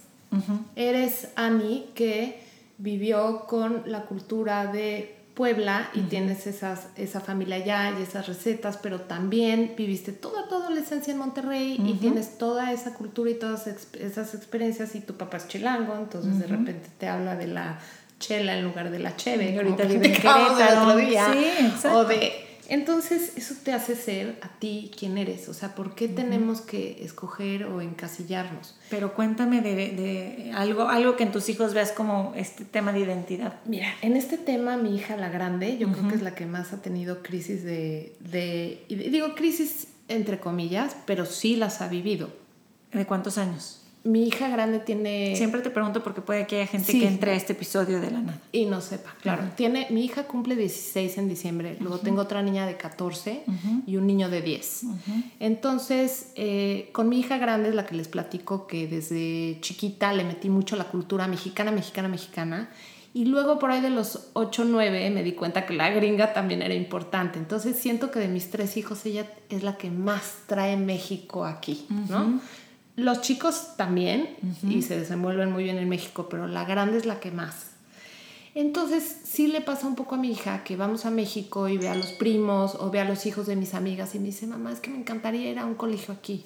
[0.78, 2.42] eres Ani que
[2.82, 8.78] vivió con la cultura de Puebla y tienes esas, esa familia allá y esas recetas,
[8.78, 13.66] pero también viviste toda tu adolescencia en Monterrey y tienes toda esa cultura y todas
[13.68, 17.80] esas experiencias y tu papá es chilango, entonces de repente te habla de la
[18.20, 19.52] chela en lugar de la cheve.
[19.52, 20.90] Y ahorita vive en Querétaro.
[20.90, 21.32] otro día.
[21.32, 21.98] Sí, exacto.
[22.00, 25.50] O de entonces, eso te hace ser a ti quien eres.
[25.50, 28.78] O sea, ¿por qué tenemos que escoger o encasillarnos?
[28.90, 33.02] Pero cuéntame de, de algo, algo que en tus hijos veas como este tema de
[33.02, 33.60] identidad.
[33.66, 36.72] Mira, en este tema, mi hija, la grande, yo creo que es la que más
[36.72, 38.86] ha tenido crisis de, de.
[38.88, 42.30] digo crisis entre comillas, pero sí las ha vivido.
[42.94, 43.81] ¿De cuántos años?
[44.04, 45.36] Mi hija grande tiene.
[45.36, 47.02] Siempre te pregunto porque puede que haya gente Sí.
[47.02, 48.40] que entre a este episodio de la nada.
[48.52, 49.44] Y no sepa, claro.
[49.56, 53.44] Tiene, mi hija cumple 16 en diciembre, luego tengo otra niña de 14
[53.86, 54.84] y un niño de 10.
[55.40, 60.24] Entonces, eh, con mi hija grande es la que les platico que desde chiquita le
[60.24, 62.70] metí mucho la cultura mexicana, mexicana, mexicana.
[63.14, 66.62] Y luego por ahí de los 8, 9 me di cuenta que la gringa también
[66.62, 67.40] era importante.
[67.40, 71.86] Entonces siento que de mis tres hijos ella es la que más trae México aquí,
[72.08, 72.40] ¿no?
[72.96, 74.36] Los chicos también
[74.68, 77.72] y se desenvuelven muy bien en México, pero la grande es la que más.
[78.54, 81.88] Entonces, sí le pasa un poco a mi hija que vamos a México y ve
[81.88, 84.74] a los primos o ve a los hijos de mis amigas y me dice, mamá,
[84.74, 86.44] es que me encantaría ir a un colegio aquí.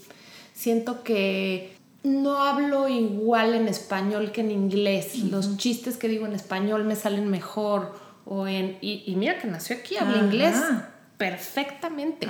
[0.54, 5.18] Siento que no hablo igual en español que en inglés.
[5.18, 7.98] Los chistes que digo en español me salen mejor.
[8.26, 10.56] O en, y, mira que nació aquí, habla inglés
[11.18, 12.28] perfectamente.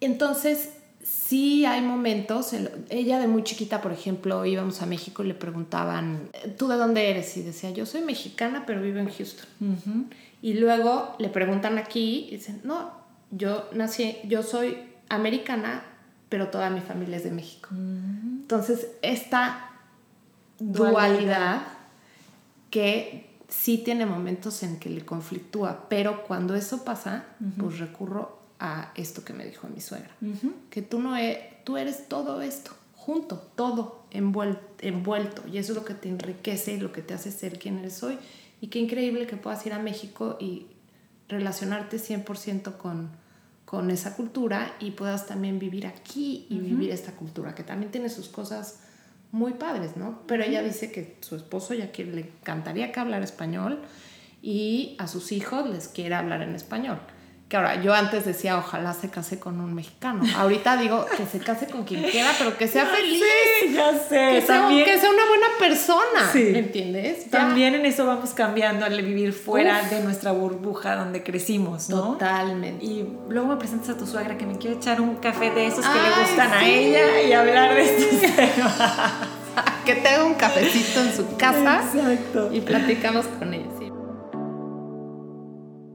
[0.00, 0.70] Entonces,
[1.02, 2.54] sí hay momentos,
[2.88, 7.10] ella de muy chiquita, por ejemplo, íbamos a México y le preguntaban, ¿tú de dónde
[7.10, 7.36] eres?
[7.36, 9.46] Y decía, yo soy mexicana, pero vivo en Houston.
[10.42, 12.92] Y luego le preguntan aquí y dicen, no,
[13.30, 14.78] yo nací, yo soy
[15.08, 15.84] americana,
[16.28, 17.68] pero toda mi familia es de México.
[17.72, 19.70] Entonces, esta
[20.58, 21.62] dualidad,
[22.70, 27.24] que sí tiene momentos en que le conflictúa, pero cuando eso pasa,
[27.58, 30.14] pues recurro a esto que me dijo mi suegra,
[30.68, 35.78] que tú no e, tú eres todo esto, junto, todo envuelto, envuelto, y eso es
[35.78, 38.18] lo que te enriquece y lo que te hace ser quien eres hoy,
[38.60, 40.66] y qué increíble que puedas ir a México y
[41.28, 43.08] relacionarte 100% con,
[43.64, 48.10] con esa cultura y puedas también vivir aquí y vivir esta cultura, que también tiene
[48.10, 48.80] sus cosas
[49.32, 50.20] muy padres, ¿no?
[50.26, 53.80] Pero ella dice que su esposo ya que le encantaría que hablara español
[54.42, 56.98] y a sus hijos les quiere hablar en español
[57.50, 60.22] que ahora yo antes decía ojalá se case con un mexicano.
[60.36, 63.20] Ahorita digo que se case con quien quiera, pero que sea feliz.
[63.60, 64.34] Sí, ya sé.
[64.34, 66.30] Que sea, que sea una buena persona.
[66.32, 66.52] Sí.
[66.54, 67.28] ¿Entiendes?
[67.28, 72.12] También en eso vamos cambiando al vivir fuera de nuestra burbuja donde crecimos, ¿no?
[72.12, 72.84] Totalmente.
[72.84, 75.84] Y luego me presentas a tu suegra que me quiere echar un café de esos
[75.84, 78.74] que le gustan a ella y hablar de estos temas.
[79.84, 82.50] que tenga un cafecito en su casa Exacto.
[82.52, 83.79] y platicamos con ella.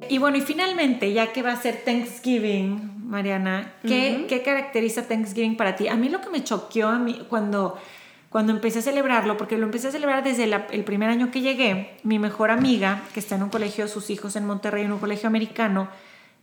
[0.10, 5.58] Y bueno, y finalmente, ya que va a ser Thanksgiving, Mariana, ¿qué, ¿qué caracteriza Thanksgiving
[5.58, 5.88] para ti?
[5.88, 7.78] A mí lo que me choqueó a mí cuando,
[8.30, 11.98] cuando empecé a celebrarlo, porque lo empecé a celebrar desde el primer año que llegué,
[12.04, 15.28] mi mejor amiga, que está en un colegio, sus hijos en Monterrey, en un colegio
[15.28, 15.88] americano,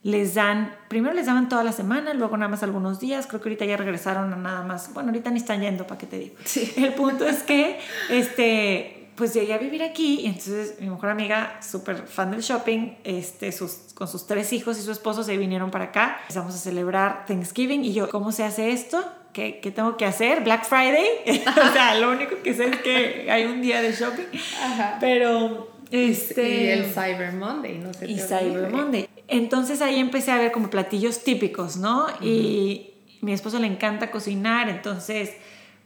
[0.03, 3.49] les dan, primero les daban toda la semana, luego nada más algunos días, creo que
[3.49, 6.35] ahorita ya regresaron a nada más, bueno, ahorita ni están yendo, ¿para qué te digo?
[6.45, 6.73] Sí.
[6.77, 7.79] El punto es que,
[8.11, 12.95] este, pues llegué a vivir aquí y entonces mi mejor amiga, súper fan del shopping,
[13.05, 16.17] este, sus, con sus tres hijos y su esposo se vinieron para acá.
[16.23, 19.01] Empezamos a celebrar Thanksgiving y yo, ¿cómo se hace esto?
[19.33, 20.43] ¿Qué, qué tengo que hacer?
[20.43, 21.07] Black Friday.
[21.47, 24.27] o sea, lo único que sé es que hay un día de shopping.
[24.61, 24.97] Ajá.
[24.99, 25.71] Pero...
[25.93, 28.11] Este, y el Cyber Monday, no sé.
[28.11, 29.09] Y Cyber Monday.
[29.29, 32.09] Entonces ahí empecé a ver como platillos típicos, ¿no?
[32.21, 35.31] Y mi esposo le encanta cocinar, entonces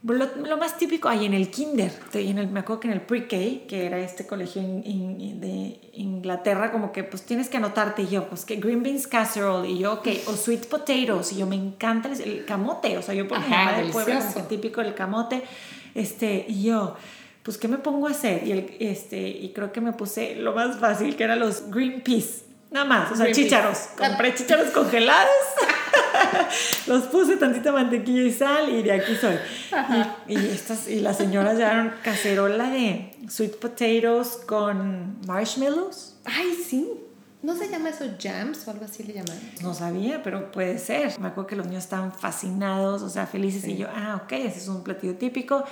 [0.02, 3.66] lo, más típico hay en el kinder, en el, me acuerdo que en el pre-K,
[3.66, 8.44] que era este colegio de Inglaterra, como que pues tienes que anotarte y yo, pues
[8.44, 12.44] que green beans casserole y yo, ok, o sweet potatoes y yo me encanta el,
[12.44, 15.42] camote, o sea, yo por mi mamá del pueblo, como típico el camote,
[15.94, 16.96] este, y yo,
[17.42, 18.46] pues ¿qué me pongo a hacer?
[18.46, 22.02] Y, el, este, y creo que me puse lo más fácil, que eran los green
[22.02, 22.45] peas,
[22.76, 25.30] nada más, o sea, chícharos, compré chícharos congelados.
[26.86, 29.36] los puse tantita mantequilla y sal y de aquí soy.
[30.28, 36.16] Y, estas, y las señoras llevaron cacerola de sweet potatoes con marshmallows.
[36.24, 36.86] Ay, sí.
[37.42, 39.38] ¿No se llama eso jams o algo así le llaman?
[39.62, 41.18] No sabía, pero puede ser.
[41.20, 43.64] Me acuerdo que los niños estaban fascinados, o sea, felices.
[43.68, 45.64] Y yo, ah, ok, ese es un platillo típico.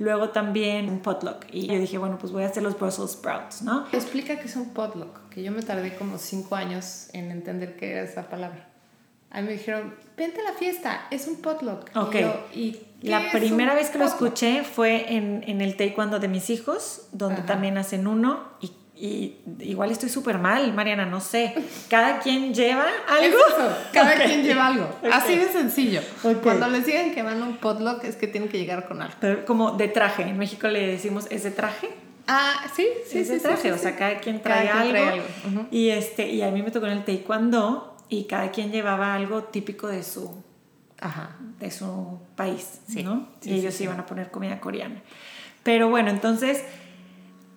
[0.00, 1.44] Luego también un potluck.
[1.52, 3.86] Y yo dije, bueno, pues voy a hacer los Brussels sprouts, ¿no?
[3.92, 7.92] Explica qué es un potluck, que yo me tardé como cinco años en entender qué
[7.92, 8.68] era esa palabra.
[9.30, 11.90] A mí me dijeron, vente a la fiesta, es un potluck.
[11.96, 12.16] Ok.
[12.54, 17.08] Y, la primera vez que lo escuché fue en, en, el taekwondo de mis hijos,
[17.10, 21.52] donde también hacen uno y, y igual estoy súper mal, Mariana, no sé.
[21.88, 23.38] Cada quien lleva algo.
[23.92, 24.88] cada quien lleva algo.
[25.10, 26.00] Así de sencillo.
[26.44, 29.16] Cuando les digan que van a un potluck es que tienen que llegar con algo.
[29.18, 31.88] Pero como de traje, en México le decimos, ¿es de traje?
[32.26, 35.22] Ah, sí, sí, es de traje, o sea, cada quien trae algo.
[35.70, 39.44] Y este, y a mí me tocó en el taekwondo y cada quien llevaba algo
[39.44, 40.30] típico de su,
[41.58, 43.28] De su país, ¿no?
[43.42, 45.02] y ellos iban a poner comida coreana.
[45.62, 46.64] Pero bueno, entonces,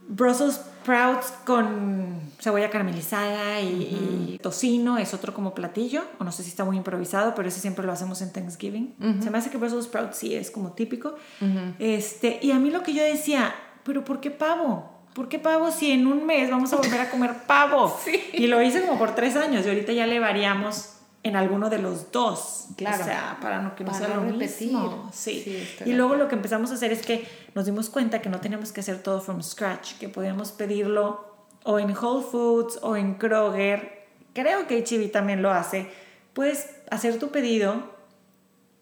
[0.07, 6.49] Brussels sprouts con cebolla caramelizada y, tocino es otro como platillo, o no sé si
[6.49, 8.95] está muy improvisado, pero ese siempre lo hacemos en Thanksgiving.
[9.21, 11.15] Se me hace que Brussels sprouts sí es como típico.
[11.79, 13.53] este, y a mí lo que yo decía,
[13.85, 14.95] pero ¿por qué pavo?
[15.15, 17.97] ¿por qué pavo si en un mes vamos a volver a comer pavo?
[18.33, 20.91] Y lo hice como por tres años y ahorita ya le variamos
[21.23, 22.67] en alguno de los dos.
[22.75, 23.01] Claro.
[23.01, 25.09] O sea, para no que no sea lo mismo.
[25.11, 25.67] Sí.
[25.85, 27.25] y luego lo que empezamos a hacer es que
[27.55, 31.33] nos dimos cuenta que no teníamos que hacer todo from scratch, que podíamos pedirlo
[31.63, 34.05] o en Whole Foods o en Kroger.
[34.33, 35.89] Creo que HB también lo hace.
[36.33, 37.95] Puedes hacer tu pedido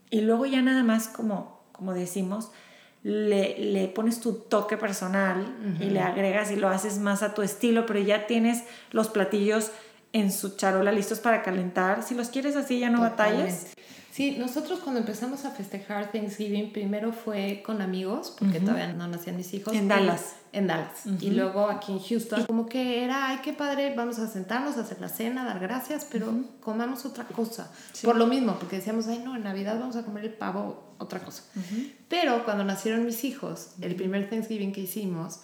[0.09, 2.51] y luego ya nada más como, como decimos,
[3.03, 5.45] le, le pones tu toque personal
[5.79, 9.71] y le agregas y lo haces más a tu estilo, pero ya tienes los platillos
[10.13, 12.03] en su charola listos para calentar.
[12.03, 13.67] Si los quieres así, ya no batallas.
[14.13, 19.35] Sí, nosotros cuando empezamos a festejar Thanksgiving, primero fue con amigos, porque todavía no nacían
[19.35, 19.73] mis hijos.
[19.73, 20.35] En Dallas.
[20.51, 21.07] En Dallas.
[21.19, 22.45] Y luego aquí en Houston.
[22.45, 26.05] como que era, ay, qué padre, vamos a sentarnos, a hacer la cena, dar gracias,
[26.11, 27.71] pero comamos otra cosa.
[28.03, 31.19] Por lo mismo, porque decíamos, ay, no, en Navidad vamos a comer el pavo, otra
[31.19, 31.41] cosa.
[32.07, 35.39] Pero cuando nacieron mis hijos, el primer Thanksgiving que hicimos,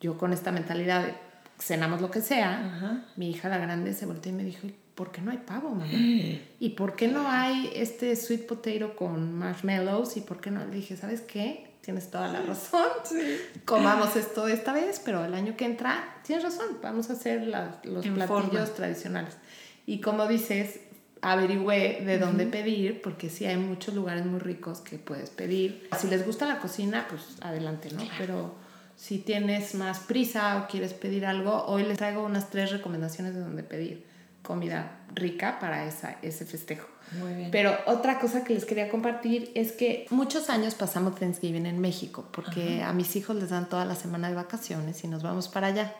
[0.00, 1.14] yo con esta mentalidad de
[1.58, 5.20] cenamos lo que sea, mi hija la grande se volteó y me dijo, ¿por qué
[5.20, 5.86] no hay pavo, mamá?
[6.60, 10.16] ¿Y por qué no hay este sweet potato con marshmallows?
[10.16, 10.64] ¿Y por qué no?
[10.64, 11.70] Le dije, ¿sabes qué?
[11.80, 12.86] Tienes toda la razón.
[13.64, 17.52] Comamos esto esta vez, pero el año que entra, tienes razón, vamos a hacer
[17.84, 19.36] los platillos tradicionales.
[19.84, 20.78] Y como dices,
[21.22, 25.88] averigüé de dónde pedir, porque sí hay muchos lugares muy ricos que puedes pedir.
[25.98, 28.02] Si les gusta la cocina, pues adelante, ¿no?
[28.16, 28.54] Pero
[28.94, 33.40] si tienes más prisa o quieres pedir algo, hoy les traigo unas tres recomendaciones de
[33.40, 34.11] dónde pedir
[34.42, 36.88] comida rica para esa, ese festejo.
[37.18, 37.50] Muy bien.
[37.50, 42.26] Pero otra cosa que les quería compartir es que muchos años pasamos Thanksgiving en México
[42.32, 45.68] porque a mis hijos les dan toda la semana de vacaciones y nos vamos para
[45.68, 45.94] allá.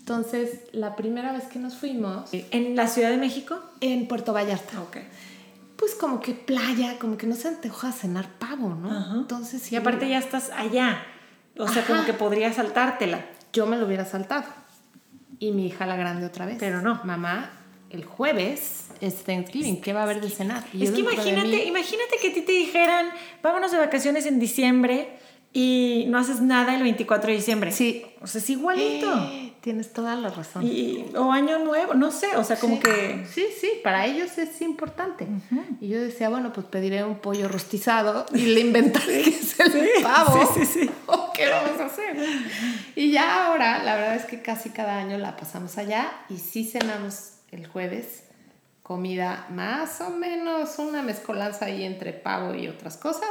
[0.00, 2.30] Entonces, la primera vez que nos fuimos...
[2.32, 3.60] ¿En la Ciudad de México?
[3.80, 4.80] En Puerto Vallarta.
[4.82, 4.96] Ok.
[5.76, 9.20] Pues como que playa, como que no se antoja cenar pavo, ¿no?
[9.20, 9.74] Entonces sí.
[9.74, 11.02] Y aparte ya estás allá.
[11.56, 13.24] O sea, como que podría saltártela.
[13.52, 14.44] Yo me lo hubiera saltado.
[15.38, 16.56] Y mi hija la grande otra vez.
[16.58, 17.00] Pero no.
[17.04, 17.50] Mamá,
[17.90, 20.64] el jueves es Thanksgiving, ¿qué va a haber de cenar?
[20.78, 23.10] es que imagínate, imagínate que a ti te dijeran,
[23.42, 25.08] vámonos de vacaciones en diciembre
[25.52, 27.72] y no haces nada el 24 de diciembre.
[27.72, 28.06] Sí.
[28.20, 29.12] O sea, es igualito.
[29.32, 30.64] Eh, tienes toda la razón.
[30.64, 33.26] Y, o año nuevo, no sé, o sea, como que...
[33.28, 35.26] Sí, sí, para ellos es importante.
[35.80, 39.88] Y yo decía, bueno, pues pediré un pollo rostizado y le inventaré que es el
[40.02, 40.54] pavo.
[40.54, 40.90] Sí, sí, sí.
[41.06, 42.16] ¿O qué vamos a hacer?
[42.94, 46.64] Y ya ahora, la verdad es que casi cada año la pasamos allá y sí
[46.64, 48.24] cenamos el jueves
[48.82, 53.30] comida más o menos una mezcolanza ahí entre pavo y otras cosas,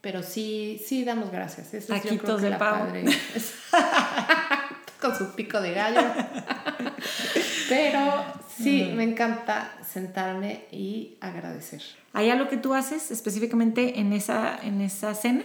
[0.00, 1.74] pero sí, sí damos gracias.
[1.74, 2.86] Eso es, yo creo que la pavo.
[2.86, 3.04] Padre.
[5.02, 6.00] con su pico de gallo.
[7.68, 8.24] pero
[8.56, 11.82] sí, me encanta sentarme y agradecer.
[12.12, 15.44] ¿Hay algo que tú haces específicamente en esa, en esa cena?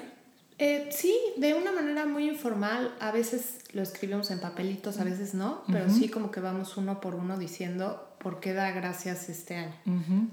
[0.59, 2.95] Eh, sí, de una manera muy informal.
[2.99, 7.01] A veces lo escribimos en papelitos, a veces no, pero sí como que vamos uno
[7.01, 9.74] por uno diciendo por qué da gracias este año.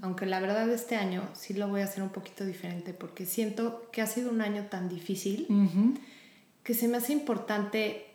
[0.01, 3.89] Aunque la verdad este año sí lo voy a hacer un poquito diferente porque siento
[3.91, 5.47] que ha sido un año tan difícil
[6.63, 8.05] que se me hace importante,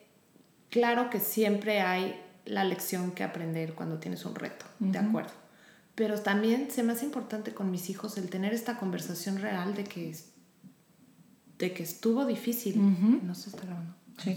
[0.71, 5.33] claro que siempre hay la lección que aprender cuando tienes un reto, de acuerdo.
[5.95, 9.85] Pero también se me hace importante con mis hijos el tener esta conversación real de
[9.85, 10.15] que
[11.59, 12.75] de que estuvo difícil.
[13.23, 13.95] No se está grabando.
[14.19, 14.35] Sí.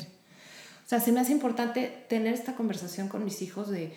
[0.86, 3.94] O sea, se me hace importante tener esta conversación con mis hijos de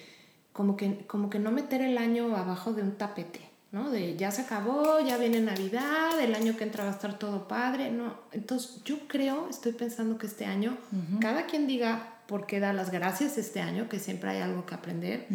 [0.57, 3.41] como que, como que no meter el año abajo de un tapete,
[3.73, 3.91] ¿no?
[3.91, 7.47] De ya se acabó, ya viene Navidad, el año que entra va a estar todo
[7.47, 8.17] padre, ¿no?
[8.33, 10.79] Entonces yo creo, estoy pensando que este año,
[11.21, 14.75] cada quien diga por qué da las gracias este año, que siempre hay algo que
[14.75, 15.29] aprender,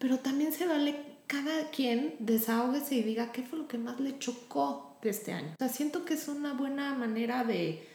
[0.00, 0.96] pero también se vale
[1.28, 5.52] cada quien desahógese y diga qué fue lo que más le chocó de este año.
[5.54, 7.86] O sea, siento que es una buena manera de,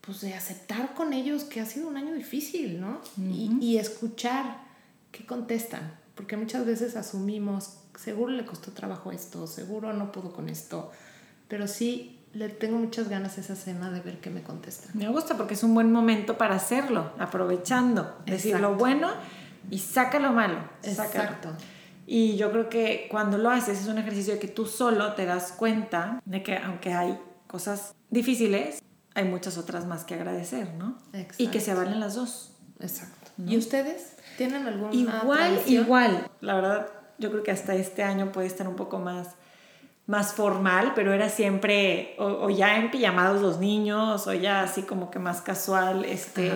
[0.00, 3.00] pues, de aceptar con ellos que ha sido un año difícil, ¿no?
[3.16, 4.66] y, y, escuchar
[5.12, 10.48] qué contestan, porque muchas veces asumimos, seguro le costó trabajo esto, seguro no pudo con
[10.48, 10.90] esto,
[11.46, 14.90] pero sí le tengo muchas ganas esa cena de ver qué me contestan.
[14.94, 19.10] Me gusta porque es un buen momento para hacerlo, aprovechando, decir lo bueno
[19.70, 20.58] y saca lo malo.
[20.82, 21.50] Exacto.
[22.04, 25.24] Y yo creo que cuando lo haces es un ejercicio de que tú solo te
[25.24, 27.16] das cuenta de que aunque hay
[27.46, 28.82] cosas difíciles,
[29.14, 30.98] hay muchas otras más que agradecer, ¿no?
[31.12, 31.44] Exacto.
[31.44, 32.56] Y que se valen las dos.
[32.80, 33.30] Exacto.
[33.46, 36.30] ¿Y ustedes tienen algún Igual, igual.
[36.40, 36.86] La verdad,
[37.18, 39.34] yo creo que hasta este año puede estar un poco más
[40.06, 45.10] más formal, pero era siempre o, ya en pijamados los niños o ya así como
[45.10, 46.50] que más casual, este,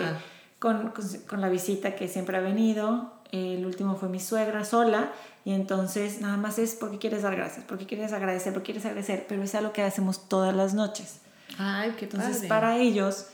[0.57, 3.13] con, con, con, la visita que siempre ha venido.
[3.31, 5.11] El último fue mi suegra sola
[5.45, 9.25] y entonces nada más es porque quieres dar gracias, porque quieres agradecer, porque quieres agradecer,
[9.29, 11.19] pero es algo que hacemos todas las noches.
[11.59, 13.27] Ay, qué Entonces para ellos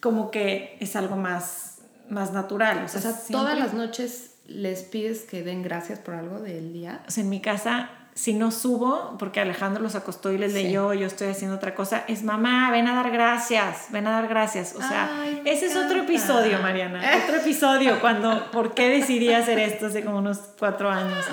[0.00, 1.69] como que es algo más,
[2.10, 2.84] más natural.
[2.84, 7.02] O sea, todas las noches les pides que den gracias por algo del día.
[7.06, 10.92] O sea, en mi casa si no subo, porque Alejandro los acostó y les leyó,
[10.92, 14.74] yo estoy haciendo otra cosa, es mamá, ven a dar gracias, ven a dar gracias.
[14.76, 17.00] O sea, ese es otro episodio, Mariana.
[17.24, 21.24] otro episodio, cuando, ¿por qué decidí hacer esto hace como unos cuatro años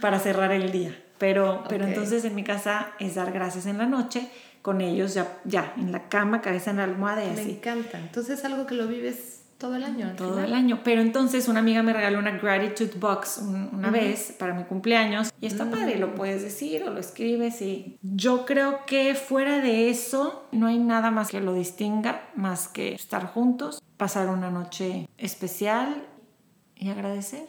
[0.00, 0.96] para cerrar el día?
[1.18, 4.28] Pero, pero entonces en mi casa es dar gracias en la noche.
[4.60, 7.50] con ellos ya, ya en la cama, cabeza en la almohada y Me así.
[7.52, 7.98] encanta.
[7.98, 10.12] Entonces es algo que lo vives todo el año.
[10.16, 10.44] Todo final.
[10.48, 10.80] el año.
[10.84, 15.30] Pero entonces una amiga me regaló una gratitude box un- una vez para mi cumpleaños
[15.40, 19.88] y está padre, lo puedes decir o lo escribes y yo creo que fuera de
[19.88, 25.08] eso no hay nada más que lo distinga más que estar juntos, pasar una noche
[25.16, 26.06] especial
[26.76, 27.46] y agradecer.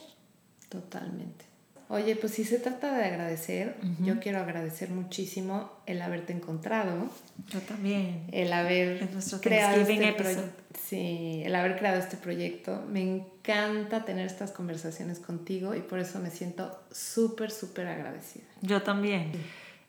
[0.70, 1.46] Totalmente.
[1.90, 7.10] Oye, pues si se trata de agradecer, yo quiero agradecer muchísimo el haberte encontrado,
[7.50, 8.26] Yo también.
[8.32, 10.44] el haber Es creado este proyecto.
[10.88, 12.84] Sí, el haber creado este proyecto.
[12.90, 18.46] Me encanta tener estas conversaciones contigo y por eso me siento súper, súper agradecida.
[18.62, 19.32] Yo también.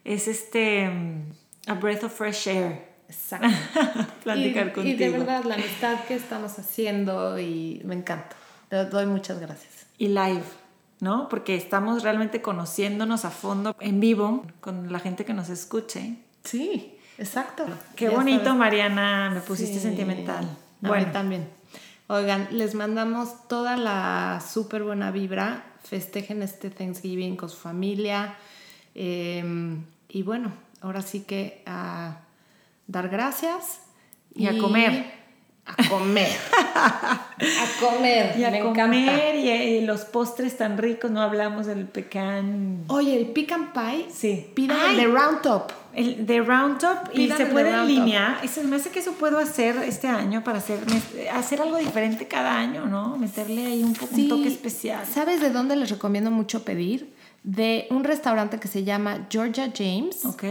[0.03, 1.31] Es este mm,
[1.67, 2.95] a breath of fresh air.
[3.07, 3.47] Exacto.
[4.23, 4.95] Platicar y, contigo.
[4.95, 8.35] y de verdad, la amistad que estamos haciendo y me encanta.
[8.69, 9.85] Te doy muchas gracias.
[9.97, 10.41] y live,
[10.99, 11.27] ¿no?
[11.29, 16.15] Porque estamos realmente conociéndonos a fondo en vivo con la gente que nos escuche.
[16.43, 17.65] Sí, exacto.
[17.95, 18.59] Qué Ya bonito, sabes.
[18.59, 19.81] Mariana, me pusiste Sí.
[19.81, 20.45] sentimental.
[20.83, 21.49] A Bueno, mí también.
[22.07, 25.63] Oigan, les mandamos toda la súper buena vibra.
[25.83, 28.35] Festejen este Thanksgiving con su familia.
[28.93, 29.77] Eh,
[30.09, 32.17] y bueno, ahora sí que a
[32.87, 33.79] dar gracias.
[34.35, 35.24] Y a comer.
[35.65, 36.29] A comer.
[36.65, 37.27] a
[37.79, 38.35] comer.
[38.37, 38.75] y a Me comer
[39.35, 39.35] encanta.
[39.35, 42.83] y, y los postres tan ricos, no hablamos del pecan.
[42.87, 44.05] Oye, el pecan pie.
[44.13, 44.47] Sí.
[44.53, 45.71] Pidan Ay, el de Round Top.
[45.93, 48.39] El de Round Top y se puede en línea.
[48.47, 50.79] Se me hace que eso puedo hacer este año para hacer,
[51.33, 53.17] hacer algo diferente cada año, ¿no?
[53.17, 54.27] Meterle ahí un, poco, un Sí.
[54.27, 55.05] toque especial.
[55.05, 57.13] ¿Sabes de dónde les recomiendo mucho pedir?
[57.43, 60.25] De un restaurante que se llama Georgia James.
[60.25, 60.43] ¿Ok?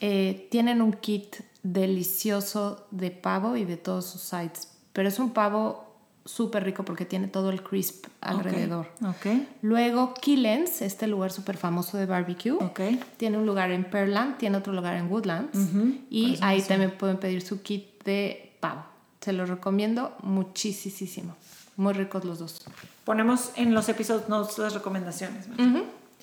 [0.00, 1.36] Eh, tienen un kit
[1.72, 4.68] delicioso de pavo y de todos sus sides.
[4.92, 5.84] Pero es un pavo
[6.24, 8.90] súper rico porque tiene todo el crisp alrededor.
[9.02, 9.26] Ok.
[9.62, 12.52] Luego, Killens, este lugar súper famoso de barbecue.
[12.52, 12.80] Ok.
[13.16, 15.58] Tiene un lugar en Pearland, tiene otro lugar en Woodlands.
[16.10, 18.84] Y ahí también pueden pedir su kit de pavo.
[19.20, 21.34] Se los recomiendo muchísimo.
[21.76, 22.66] Muy ricos los dos.
[23.04, 25.46] Ponemos en los episode notes las recomendaciones.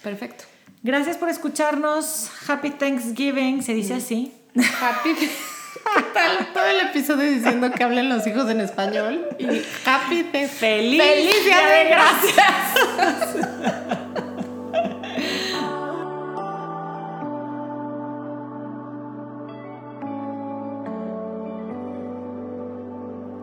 [0.04, 0.44] Perfecto.
[0.84, 2.30] Gracias por escucharnos.
[2.48, 4.34] Happy Thanksgiving, se dice así.
[4.58, 5.16] Happy.
[6.54, 9.28] Todo el episodio diciendo que hablen los hijos en español.
[9.38, 9.46] Y
[9.86, 10.50] happy Thanksgiving.
[10.50, 12.46] ¡Feliz, ¡Feliz Día de Gracias!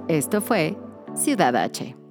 [0.08, 0.76] Esto fue
[1.14, 2.01] Ciudad H.